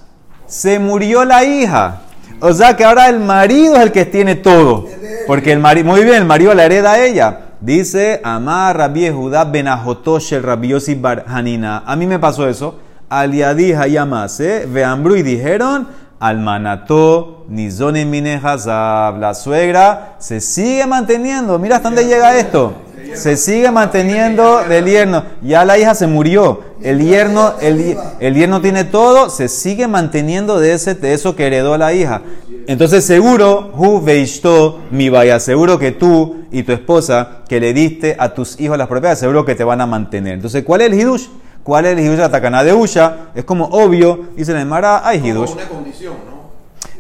se 0.47 0.79
murió 0.79 1.25
la 1.25 1.45
hija. 1.45 2.01
O 2.41 2.53
sea 2.53 2.77
que 2.77 2.85
ahora 2.85 3.09
el 3.09 3.21
marido 3.21 3.77
es 3.77 3.83
el 3.83 3.93
que 3.93 4.05
tiene 4.05 4.35
todo. 4.35 4.87
Porque 5.27 5.53
el 5.53 5.59
marido, 5.59 5.87
muy 5.87 6.03
bien, 6.05 6.17
el 6.17 6.25
marido 6.27 6.55
la 6.55 6.65
hereda 6.65 6.93
a 6.93 7.05
ella. 7.05 7.41
Dice 7.61 8.21
Amar 8.23 8.77
Rabbi 8.77 9.09
Judá 9.09 9.45
Benajotosh 9.45 10.35
el 10.35 10.43
Rabbi 10.43 10.69
Yossi 10.69 10.95
Bar 10.95 11.25
Hanina. 11.27 11.83
A 11.87 11.97
mí 11.97 12.07
me 12.07 12.19
pasó 12.19 12.49
eso. 12.49 12.79
Aliadija 13.09 13.87
Yamase, 13.87 14.67
Veambru 14.67 15.17
y 15.17 15.23
dijeron 15.23 15.89
al 16.19 16.39
manató, 16.39 17.45
Nizone 17.49 18.05
Minehazab. 18.05 19.19
La 19.19 19.35
suegra 19.35 20.17
se 20.19 20.41
sigue 20.41 20.87
manteniendo. 20.87 21.59
Mira 21.59 21.77
hasta 21.77 21.89
dónde 21.89 22.05
llega 22.05 22.37
esto. 22.39 22.75
Se 23.17 23.37
sigue 23.37 23.71
manteniendo 23.71 24.63
del 24.65 24.85
yerno. 24.87 25.25
Ya 25.43 25.65
la 25.65 25.79
hija 25.79 25.95
se 25.95 26.07
murió. 26.07 26.61
El 26.83 27.01
yerno, 27.05 27.55
el, 27.61 27.97
el 28.21 28.35
yerno 28.35 28.61
tiene 28.61 28.85
todo, 28.85 29.31
se 29.31 29.49
sigue 29.49 29.89
manteniendo 29.89 30.61
de, 30.61 30.75
ese, 30.75 30.95
de 30.95 31.15
eso 31.15 31.35
que 31.35 31.47
heredó 31.47 31.77
la 31.79 31.93
hija. 31.93 32.23
Entonces 32.69 33.05
seguro, 33.05 33.73
hu 33.77 34.01
veishto 34.01 34.81
mi 34.91 35.09
vaya, 35.09 35.39
seguro 35.41 35.79
que 35.79 35.93
tú 35.93 36.45
y 36.51 36.63
tu 36.65 36.73
esposa 36.73 37.39
que 37.49 37.61
le 37.61 37.73
diste 37.73 38.17
a 38.19 38.35
tus 38.35 38.61
hijos 38.61 38.77
las 38.77 38.89
propiedades, 38.89 39.19
seguro 39.21 39.45
que 39.45 39.55
te 39.55 39.65
van 39.65 39.81
a 39.81 39.87
mantener. 39.87 40.35
Entonces, 40.35 40.65
¿cuál 40.65 40.81
es 40.81 40.89
el 40.89 40.95
hidush? 40.95 41.27
¿Cuál 41.63 41.87
es 41.87 41.93
el 41.93 42.01
hidush 42.01 42.17
de 42.17 42.23
la 42.23 42.31
takaná 42.31 42.63
de 42.65 42.73
Usha? 42.73 43.29
Es 43.35 43.45
como 43.45 43.67
obvio, 43.67 44.27
dice 44.37 44.53
la 44.53 44.61
Emara, 44.61 45.07
hay 45.07 45.19
hidush. 45.27 45.53
una 45.53 45.69
condición, 45.69 46.15
¿no? 46.29 46.37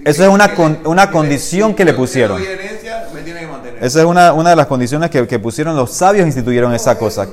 Eso 0.05 0.23
es 0.23 0.29
una 0.29 0.55
con- 0.55 0.79
una 0.85 1.11
condición 1.11 1.75
que 1.75 1.85
le 1.85 1.93
pusieron. 1.95 2.39
doy 2.39 2.47
herencia, 2.47 3.09
me 3.13 3.21
tiene 3.23 3.41
que 3.41 3.47
mantener. 3.49 3.66
Esa 3.81 4.01
es 4.01 4.05
una, 4.07 4.33
una 4.33 4.51
de 4.51 4.57
las 4.57 4.67
condiciones 4.67 5.11
que, 5.11 5.27
que 5.27 5.39
pusieron 5.39 5.77
los 5.77 5.91
sabios, 5.93 6.27
instituyeron 6.27 6.75
esa 6.75 6.99
cosa. 6.99 7.27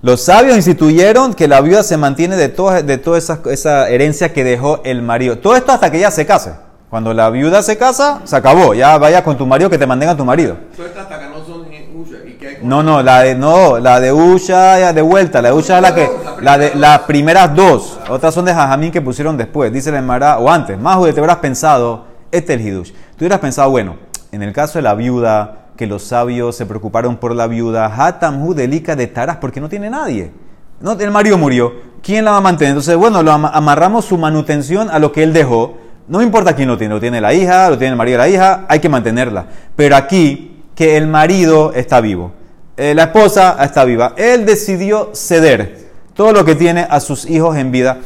Los 0.00 0.22
sabios 0.22 0.56
instituyeron 0.56 1.34
que 1.34 1.48
la 1.48 1.60
viuda 1.60 1.82
se 1.82 1.96
mantiene 1.96 2.36
de 2.36 2.48
toda, 2.48 2.82
de 2.82 2.98
toda 2.98 3.18
esa, 3.18 3.40
esa 3.50 3.88
herencia 3.88 4.32
que 4.32 4.44
dejó 4.44 4.80
el 4.84 5.02
marido. 5.02 5.38
Todo 5.38 5.56
esto 5.56 5.72
hasta 5.72 5.90
que 5.90 5.98
ella 5.98 6.10
se 6.10 6.24
case. 6.24 6.52
Cuando 6.88 7.12
la 7.12 7.28
viuda 7.30 7.62
se 7.62 7.76
casa, 7.76 8.20
se 8.24 8.34
acabó. 8.36 8.72
Ya 8.74 8.96
vaya 8.96 9.22
con 9.22 9.36
tu 9.36 9.44
marido 9.44 9.68
que 9.68 9.76
te 9.76 9.86
mantenga 9.86 10.16
tu 10.16 10.24
marido. 10.24 10.56
Todas 10.74 10.90
estas 10.90 11.04
hasta 11.04 11.18
que 11.18 11.26
no 11.28 11.44
son 11.44 11.66
Usha. 11.98 12.16
¿Y 12.24 12.32
qué 12.34 12.48
hay 12.48 12.56
con- 12.56 12.68
No, 12.68 12.82
no, 12.82 13.02
la 13.02 13.22
de, 13.22 13.34
no, 13.34 13.78
la 13.78 13.98
de 14.00 14.12
Usha 14.12 14.92
de 14.92 15.02
vuelta. 15.02 15.42
La 15.42 15.48
de 15.48 15.54
Usha 15.54 15.76
es 15.76 15.82
la 15.82 15.94
que, 15.94 16.08
la 16.40 16.56
de 16.56 16.74
las 16.76 17.00
primeras 17.00 17.54
dos. 17.54 17.98
Otras 18.08 18.32
son 18.32 18.44
de 18.44 18.54
Jajamín 18.54 18.90
que 18.92 19.02
pusieron 19.02 19.36
después. 19.36 19.72
Dice 19.72 19.90
la 19.90 19.98
Emara, 19.98 20.38
o 20.38 20.48
antes. 20.48 20.78
Más 20.78 21.02
de 21.02 21.12
te 21.12 21.20
hubieras 21.20 21.38
pensado, 21.38 22.04
este 22.30 22.54
es 22.54 22.60
el 22.60 22.66
Hidush. 22.66 22.90
Tú 22.92 23.24
hubieras 23.24 23.40
pensado, 23.40 23.68
bueno, 23.70 23.96
en 24.32 24.42
el 24.42 24.52
caso 24.52 24.78
de 24.78 24.82
la 24.82 24.94
viuda, 24.94 25.66
que 25.76 25.86
los 25.86 26.02
sabios 26.02 26.56
se 26.56 26.66
preocuparon 26.66 27.16
por 27.16 27.34
la 27.34 27.46
viuda, 27.46 27.86
Hatamhu 27.86 28.52
delica 28.54 28.96
de 28.96 29.06
Taras, 29.06 29.36
porque 29.36 29.60
no 29.60 29.68
tiene 29.68 29.88
nadie. 29.90 30.32
No, 30.80 30.92
el 30.92 31.10
marido 31.10 31.38
murió. 31.38 31.72
¿Quién 32.02 32.24
la 32.24 32.32
va 32.32 32.36
a 32.38 32.40
mantener? 32.40 32.70
Entonces, 32.70 32.96
bueno, 32.96 33.22
lo 33.22 33.32
ama- 33.32 33.50
amarramos 33.52 34.04
su 34.04 34.16
manutención 34.18 34.90
a 34.90 34.98
lo 34.98 35.12
que 35.12 35.22
él 35.22 35.32
dejó. 35.32 35.76
No 36.06 36.22
importa 36.22 36.54
quién 36.54 36.68
lo 36.68 36.78
tiene, 36.78 36.94
lo 36.94 37.00
tiene 37.00 37.20
la 37.20 37.34
hija, 37.34 37.68
lo 37.70 37.78
tiene 37.78 37.92
el 37.92 37.96
marido 37.96 38.18
la 38.18 38.28
hija, 38.28 38.64
hay 38.68 38.78
que 38.80 38.88
mantenerla. 38.88 39.46
Pero 39.76 39.96
aquí, 39.96 40.62
que 40.74 40.96
el 40.96 41.06
marido 41.08 41.72
está 41.74 42.00
vivo, 42.00 42.32
eh, 42.76 42.94
la 42.94 43.04
esposa 43.04 43.56
está 43.62 43.84
viva, 43.84 44.14
él 44.16 44.46
decidió 44.46 45.10
ceder 45.12 45.88
todo 46.14 46.32
lo 46.32 46.44
que 46.44 46.54
tiene 46.54 46.86
a 46.88 47.00
sus 47.00 47.28
hijos 47.28 47.56
en 47.56 47.70
vida. 47.72 47.98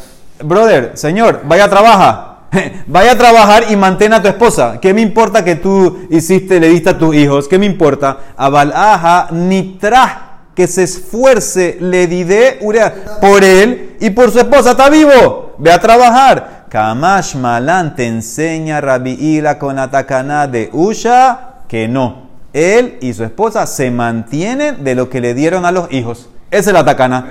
Brother, 0.43 0.93
señor, 0.95 1.43
vaya 1.45 1.65
a 1.65 1.69
trabajar. 1.71 2.32
Vaya 2.87 3.13
a 3.13 3.19
trabajar 3.19 3.65
y 3.71 3.77
mantén 3.77 4.13
a 4.13 4.23
tu 4.23 4.29
esposa. 4.29 4.79
¿Qué 4.81 4.93
me 4.93 5.01
importa 5.01 5.45
que 5.45 5.57
tú 5.57 6.07
hiciste, 6.11 6.61
le 6.61 6.69
diste 6.69 6.91
a 6.91 6.99
tus 6.99 7.15
hijos? 7.15 7.49
¿Qué 7.49 7.59
me 7.59 7.67
importa? 7.67 8.19
Abalaja 8.37 9.29
nitra 9.31 10.29
que 10.55 10.67
se 10.67 10.83
esfuerce, 10.83 11.79
le 11.81 12.07
dide 12.07 12.59
urea, 12.61 12.95
por 13.21 13.43
él 13.43 13.97
y 14.01 14.11
por 14.11 14.31
su 14.31 14.39
esposa. 14.39 14.73
Está 14.73 14.91
vivo. 14.91 15.55
Ve 15.59 15.73
a 15.73 15.81
trabajar. 15.81 16.67
Kamash 16.69 17.37
Malan 17.37 17.95
te 17.95 18.07
enseña 18.07 18.81
Rabbi 18.81 19.13
Ila 19.13 19.59
con 19.59 19.79
Atakaná 19.79 20.47
de 20.47 20.71
Usha 20.73 21.65
que 21.69 21.89
no. 21.89 22.31
Él 22.53 22.99
y 23.01 23.15
su 23.15 23.25
esposa 23.25 23.67
se 23.67 23.91
mantienen 23.91 24.85
de 24.85 24.95
lo 24.95 25.09
que 25.09 25.21
le 25.21 25.35
dieron 25.35 25.65
a 25.65 25.73
los 25.73 25.91
hijos. 25.93 26.29
Esa 26.51 26.71
es 26.71 26.75
la 26.75 26.81
Atakaná. 26.81 27.27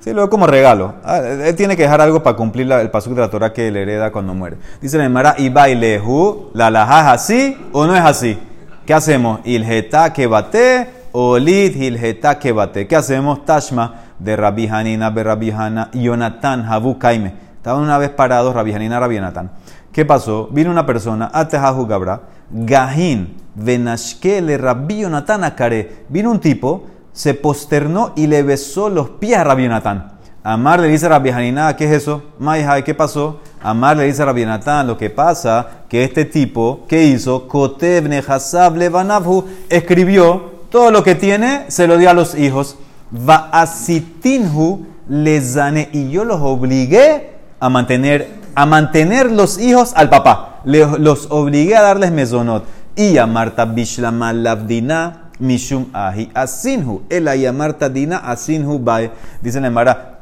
Sí, 0.00 0.10
lo 0.10 0.16
veo 0.22 0.30
como 0.30 0.46
regalo. 0.46 0.94
Ah, 1.04 1.18
él 1.18 1.54
tiene 1.56 1.76
que 1.76 1.82
dejar 1.82 2.00
algo 2.00 2.22
para 2.22 2.34
cumplir 2.36 2.66
la- 2.66 2.80
el 2.80 2.90
pasuk 2.90 3.14
de 3.14 3.20
la 3.20 3.28
Torah 3.28 3.52
que 3.52 3.70
le 3.70 3.82
hereda 3.82 4.10
cuando 4.10 4.32
muere. 4.34 4.56
Dice 4.80 4.96
la 4.96 5.04
Emara, 5.04 5.34
y 5.36 5.50
bailehu, 5.50 6.50
la 6.54 6.70
laja 6.70 7.00
es 7.00 7.06
así 7.08 7.56
o 7.72 7.86
no 7.86 7.94
es 7.94 8.02
así. 8.02 8.38
¿Qué 8.86 8.94
hacemos? 8.94 9.40
Ilgeta 9.44 10.12
que 10.12 10.26
bate 10.26 10.88
o 11.12 11.38
lid 11.38 11.76
ilgeta 11.76 12.38
que 12.38 12.52
bate. 12.52 12.86
¿Qué 12.86 12.96
hacemos? 12.96 13.44
Tashma 13.44 13.94
de 14.18 14.36
Rabbi 14.36 14.68
Hanina, 14.68 15.10
de 15.10 15.22
Rabbi 15.22 15.50
Hana, 15.50 15.90
Yonatan, 15.92 16.64
Habu 16.66 16.98
Kaime. 16.98 17.34
Estaban 17.56 17.82
una 17.82 17.98
vez 17.98 18.08
parados 18.10 18.54
Rabbi 18.54 18.72
Hanina, 18.72 18.98
Rabbi 18.98 19.16
Yonatan. 19.16 19.50
¿Qué 19.92 20.06
pasó? 20.06 20.48
Vino 20.50 20.70
una 20.70 20.86
persona, 20.86 21.30
Atejahu 21.32 21.86
Gabra, 21.86 22.22
Gahin, 22.50 23.36
Venashke 23.54 24.40
le 24.40 24.56
Rabbi 24.56 25.00
Yonatan 25.00 25.44
Akare. 25.44 26.04
Vino 26.08 26.30
un 26.30 26.40
tipo, 26.40 26.86
se 27.12 27.34
posternó 27.34 28.12
y 28.16 28.26
le 28.26 28.42
besó 28.42 28.88
los 28.88 29.10
pies 29.10 29.38
a 29.38 29.44
Rabbi 29.44 29.64
Yonatan. 29.64 30.20
Amar 30.42 30.80
le 30.80 30.88
dice 30.88 31.04
a 31.04 31.10
Rabbi 31.10 31.28
Hanina, 31.28 31.76
¿qué 31.76 31.84
es 31.84 32.02
eso? 32.02 32.22
Maihai, 32.38 32.82
¿qué 32.82 32.94
pasó? 32.94 33.40
Amar 33.62 33.98
le 33.98 34.04
dice 34.04 34.22
a 34.22 34.24
Rabbi 34.24 34.46
Natán, 34.46 34.86
lo 34.86 34.96
que 34.96 35.10
pasa 35.10 35.68
que 35.86 36.02
este 36.02 36.24
tipo, 36.24 36.86
¿qué 36.88 37.04
hizo? 37.04 37.46
Kotev 37.46 38.08
Nehasab 38.08 38.74
Levanavhu, 38.76 39.44
escribió 39.68 40.60
todo 40.70 40.90
lo 40.90 41.04
que 41.04 41.14
tiene, 41.14 41.66
se 41.68 41.86
lo 41.86 41.98
dio 41.98 42.08
a 42.08 42.14
los 42.14 42.34
hijos. 42.34 42.78
Vaasitinhu 43.10 44.86
lezane, 45.10 45.90
y 45.92 46.10
yo 46.10 46.24
los 46.24 46.40
obligué 46.40 47.32
a 47.58 47.68
mantener, 47.68 48.30
a 48.54 48.64
mantener 48.64 49.30
los 49.30 49.58
hijos 49.58 49.92
al 49.94 50.08
papá. 50.08 50.60
los 50.64 51.26
obligué 51.30 51.76
a 51.76 51.82
darles 51.82 52.12
mesonot. 52.12 52.64
Y 52.96 53.18
a 53.18 53.26
Marta 53.26 53.66
Bishlama 53.66 54.32
Lavdina 54.32 55.29
Mishum 55.40 55.86
Ahi 55.92 56.30
Asinhu. 56.32 57.02
El 57.08 57.52
Marta 57.52 57.88
Dina 57.88 58.18
Asinhu 58.18 58.78
Bae. 58.78 59.10
Dice 59.42 59.60
la 59.60 59.70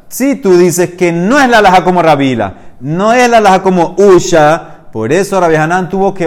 si 0.08 0.36
tú 0.36 0.56
dices 0.56 0.94
que 0.94 1.12
no 1.12 1.38
es 1.38 1.48
la 1.48 1.60
laja 1.60 1.84
como 1.84 2.02
Rabila, 2.02 2.54
no 2.80 3.12
es 3.12 3.28
la 3.28 3.40
laja 3.40 3.62
como 3.62 3.94
Usha, 3.98 4.86
por 4.90 5.12
eso 5.12 5.38
Rabbi 5.38 5.56
tuvo 5.90 6.14
que, 6.14 6.26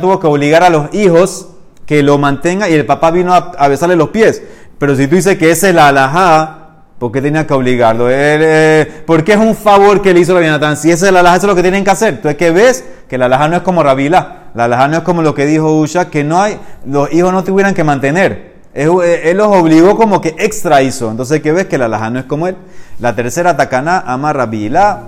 tuvo 0.00 0.18
que 0.18 0.26
obligar 0.26 0.62
a 0.62 0.70
los 0.70 0.94
hijos 0.94 1.48
que 1.84 2.02
lo 2.02 2.18
mantengan 2.18 2.70
y 2.70 2.74
el 2.74 2.86
papá 2.86 3.10
vino 3.10 3.34
a, 3.34 3.68
besarle 3.68 3.96
los 3.96 4.08
pies. 4.10 4.42
Pero 4.78 4.96
si 4.96 5.06
tú 5.06 5.16
dices 5.16 5.36
que 5.36 5.50
es 5.50 5.62
la 5.74 5.88
alajá, 5.88 6.58
¿por 6.98 7.12
qué 7.12 7.20
tenía 7.20 7.46
que 7.46 7.52
obligarlo? 7.52 8.06
Eh, 8.10 9.02
porque 9.06 9.32
es 9.32 9.38
un 9.38 9.54
favor 9.54 10.00
que 10.00 10.14
le 10.14 10.20
hizo 10.20 10.38
Rabbi 10.38 10.76
Si 10.76 10.90
esa 10.90 11.06
es 11.06 11.12
la 11.12 11.20
alajá, 11.20 11.36
eso 11.36 11.46
es 11.46 11.50
lo 11.50 11.56
que 11.56 11.62
tienen 11.62 11.84
que 11.84 11.90
hacer. 11.90 12.14
Entonces, 12.14 12.36
que 12.36 12.50
ves 12.50 12.84
que 13.08 13.18
la 13.18 13.26
alajá 13.26 13.48
no 13.48 13.56
es 13.56 13.62
como 13.62 13.82
Rabila. 13.82 14.37
La 14.54 14.64
alajá 14.64 14.98
es 14.98 15.00
como 15.00 15.22
lo 15.22 15.34
que 15.34 15.46
dijo 15.46 15.78
Usha, 15.78 16.10
que 16.10 16.24
no 16.24 16.40
hay, 16.40 16.58
los 16.86 17.12
hijos 17.12 17.32
no 17.32 17.44
tuvieran 17.44 17.74
que 17.74 17.84
mantener. 17.84 18.58
Eh, 18.74 19.22
él, 19.24 19.36
los 19.36 19.48
obligó 19.48 19.96
como 19.96 20.20
que 20.20 20.34
extra 20.38 20.82
hizo. 20.82 21.10
Entonces, 21.10 21.40
¿qué 21.40 21.52
ves? 21.52 21.66
Que 21.66 21.78
la 21.78 21.86
alajá 21.86 22.16
es 22.18 22.24
como 22.24 22.46
él. 22.46 22.56
La 23.00 23.14
tercera 23.14 23.56
takana, 23.56 23.98
amarra 24.06 24.46
bila, 24.46 25.02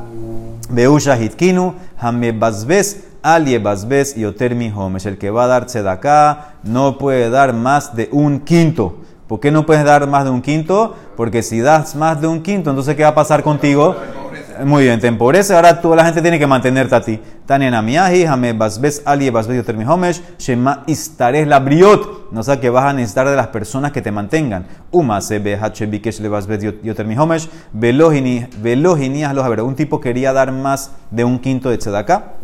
beusha 0.71 1.17
hitkinu, 1.17 1.75
hamebazbes, 1.99 3.05
aliebazbes 3.23 4.17
y 4.17 4.25
otermi 4.25 4.73
homesh. 4.75 5.07
El 5.07 5.19
que 5.19 5.31
va 5.31 5.45
a 5.45 5.47
dar 5.47 5.67
acá 5.89 6.55
no 6.65 6.99
puede 6.99 7.31
dar 7.31 7.53
más 7.53 7.95
de 7.95 8.09
un 8.13 8.41
quinto. 8.41 8.97
¿Por 9.29 9.39
qué 9.39 9.53
no 9.53 9.65
puedes 9.65 9.85
dar 9.85 10.09
más 10.09 10.25
de 10.25 10.31
un 10.31 10.43
quinto? 10.43 10.97
Porque 11.17 11.45
si 11.45 11.61
das 11.61 11.95
más 11.95 12.21
de 12.21 12.27
un 12.27 12.43
quinto, 12.43 12.71
entonces 12.71 12.97
¿qué 12.97 13.05
va 13.05 13.11
a 13.11 13.15
pasar 13.15 13.45
contigo? 13.45 13.95
Muy 14.65 14.85
bien, 14.85 15.01
te 15.01 15.07
empobrece. 15.07 15.55
Ahora 15.55 15.81
toda 15.81 15.97
la 15.97 16.05
gente 16.05 16.21
tiene 16.21 16.39
que 16.39 16.47
mantenerte 16.47 16.95
a 16.95 17.01
ti. 17.01 17.19
Tania 17.47 17.71
Namiahi, 17.71 18.25
Hame 18.25 18.53
Basbes, 18.53 19.03
Ali 19.07 19.31
Basbes 19.31 19.57
Yotermi 19.57 19.85
Homesh, 19.85 20.21
Shema 20.39 20.83
Istares 20.87 21.47
la 21.47 21.61
Briot. 21.61 22.31
No 22.31 22.43
sé 22.43 22.61
que 22.61 22.69
vas 22.69 22.85
a 22.85 22.93
necesitar 22.93 23.29
de 23.29 23.37
las 23.37 23.47
personas 23.47 23.93
que 23.93 24.03
te 24.03 24.13
mantengan. 24.13 24.67
Uma 24.91 25.21
se 25.23 25.39
ve 25.39 25.59
Bikesh 25.89 26.21
le 26.21 26.29
Basbes 26.29 26.63
Yotermi 26.83 27.17
Homesh, 27.17 27.49
Velojini, 27.73 28.49
Velojini, 28.61 29.25
a 29.25 29.33
ver, 29.33 29.63
un 29.63 29.75
tipo 29.75 29.99
quería 29.99 30.33
dar 30.33 30.53
más 30.53 30.91
de 31.11 31.25
un 31.25 31.39
quinto 31.39 31.71
de 31.71 31.79
tzedakah 31.79 32.41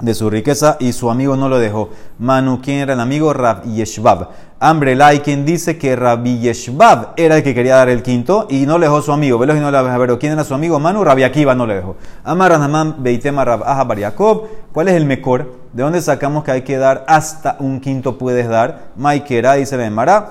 de 0.00 0.14
su 0.14 0.28
riqueza 0.28 0.76
y 0.78 0.92
su 0.92 1.10
amigo 1.10 1.36
no 1.36 1.48
lo 1.48 1.58
dejó. 1.58 1.90
Manu, 2.18 2.60
¿quién 2.62 2.80
era 2.80 2.92
el 2.92 3.00
amigo? 3.00 3.32
Rab 3.32 3.64
Yeshbab. 3.64 4.28
Lai, 4.58 5.20
quien 5.20 5.44
dice 5.44 5.76
que 5.76 5.94
Rabbi 5.94 6.38
Yeshbab 6.38 7.12
era 7.16 7.36
el 7.36 7.42
que 7.42 7.54
quería 7.54 7.76
dar 7.76 7.90
el 7.90 8.02
quinto 8.02 8.46
y 8.48 8.64
no 8.64 8.78
le 8.78 8.86
dejó 8.86 9.02
su 9.02 9.12
amigo. 9.12 9.38
Velo 9.38 9.54
y 9.54 9.60
no 9.60 9.70
le 9.70 9.82
ver, 9.82 10.18
¿quién 10.18 10.32
era 10.32 10.44
su 10.44 10.54
amigo? 10.54 10.80
Manu, 10.80 11.04
Rabbi 11.04 11.24
Akiva 11.24 11.54
no 11.54 11.66
le 11.66 11.74
dejó. 11.74 11.96
Amar 12.24 12.52
Anamam 12.52 13.02
Beitema 13.02 13.44
Rab 13.44 13.62
Aha 13.64 13.86
Yaakov. 13.94 14.48
¿Cuál 14.72 14.88
es 14.88 14.94
el 14.94 15.04
mejor? 15.04 15.52
¿De 15.74 15.82
dónde 15.82 16.00
sacamos 16.00 16.42
que 16.42 16.52
hay 16.52 16.62
que 16.62 16.78
dar 16.78 17.04
hasta 17.06 17.56
un 17.60 17.80
quinto 17.80 18.16
puedes 18.16 18.48
dar? 18.48 18.92
Maikera 18.96 19.54
dice 19.54 19.90
Mara. 19.90 20.30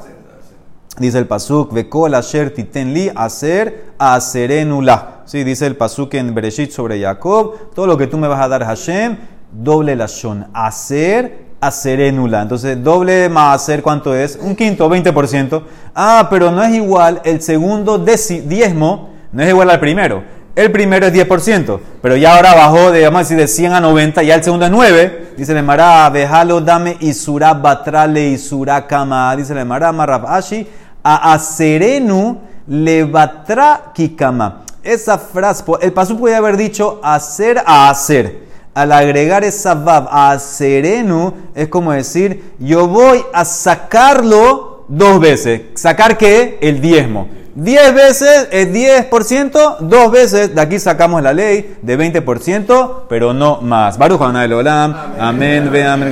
Dice 0.98 1.20
el 1.20 1.28
pasuk, 1.28 1.74
Vekol 1.74 2.16
Asher 2.16 2.54
Titenli 2.54 3.12
Aser 3.14 3.92
Aserenula. 4.00 5.22
Sí, 5.26 5.44
dice 5.44 5.68
el 5.68 5.76
pasuk 5.76 6.14
en 6.16 6.34
Bereshit 6.34 6.72
sobre 6.72 7.00
Jacob. 7.00 7.74
Todo 7.76 7.86
lo 7.86 7.98
que 7.98 8.08
tú 8.08 8.18
me 8.18 8.28
vas 8.28 8.42
a 8.42 8.48
dar, 8.48 8.64
Hashem, 8.64 9.18
doble 9.52 9.96
lashon. 9.96 10.48
Hacer 10.54 11.45
aserénula. 11.68 12.42
Entonces, 12.42 12.84
doble 12.84 13.30
más 13.30 13.62
hacer, 13.62 13.82
¿cuánto 13.82 14.16
es? 14.16 14.38
Un 14.42 14.56
quinto, 14.56 14.90
20%. 14.90 15.64
Ah, 15.94 16.28
pero 16.30 16.52
no 16.52 16.64
es 16.64 16.74
igual, 16.74 17.22
el 17.24 17.42
segundo 17.42 17.98
diezmo 17.98 19.10
no 19.32 19.44
es 19.44 19.50
igual 19.50 19.70
al 19.70 19.80
primero. 19.80 20.24
El 20.56 20.72
primero 20.72 21.06
es 21.06 21.14
10%, 21.14 21.80
pero 22.02 22.16
ya 22.16 22.38
ahora 22.38 22.56
bajó 22.56 22.90
de, 22.90 23.04
vamos 23.04 23.18
a 23.18 23.24
decir, 23.24 23.38
de 23.38 23.48
100 23.48 23.74
a 23.74 23.82
90, 23.82 24.24
ya 24.24 24.36
el 24.36 24.44
segundo 24.44 24.66
es 24.66 24.72
9. 24.72 25.34
Dice 25.36 25.54
le 25.54 25.62
Mará, 25.62 26.10
déjalo, 26.10 26.62
dame 26.62 26.96
isura 27.02 27.54
batrale 27.54 28.30
isura 28.30 28.88
kama. 28.88 29.36
Dice 29.36 29.54
le 29.54 29.66
Mará, 29.66 29.90
ashi, 30.30 30.66
a 31.04 31.34
aserenu 31.34 32.40
le 32.68 33.04
batra 33.04 33.92
kikama. 33.94 34.62
Esa 34.82 35.18
frase, 35.18 35.64
el 35.82 35.92
paso 35.92 36.18
puede 36.18 36.36
haber 36.36 36.56
dicho 36.56 37.02
hacer 37.04 37.62
a 37.66 37.90
hacer 37.90 38.46
al 38.76 38.92
agregar 38.92 39.44
esa 39.44 39.74
vav 39.74 40.08
a 40.12 40.38
serenu, 40.38 41.34
es 41.56 41.70
como 41.70 41.94
decir, 41.94 42.54
yo 42.60 42.88
voy 42.88 43.24
a 43.34 43.46
sacarlo 43.46 44.84
dos 44.90 45.20
veces. 45.20 45.62
¿Sacar 45.76 46.18
qué? 46.18 46.60
El 46.62 46.82
diezmo. 46.82 47.30
Diez 47.56 47.94
veces 47.94 48.50
es 48.52 48.68
10%, 48.74 49.78
dos 49.80 50.12
veces, 50.12 50.54
de 50.54 50.60
aquí 50.60 50.78
sacamos 50.78 51.24
la 51.24 51.32
ley 51.32 51.78
de 51.82 51.98
20%, 51.98 53.04
pero 53.08 53.34
no 53.34 53.62
más. 53.62 53.98
Baruch 53.98 54.20
Olam, 54.20 54.94
amén, 55.18 55.70
amén. 55.70 56.12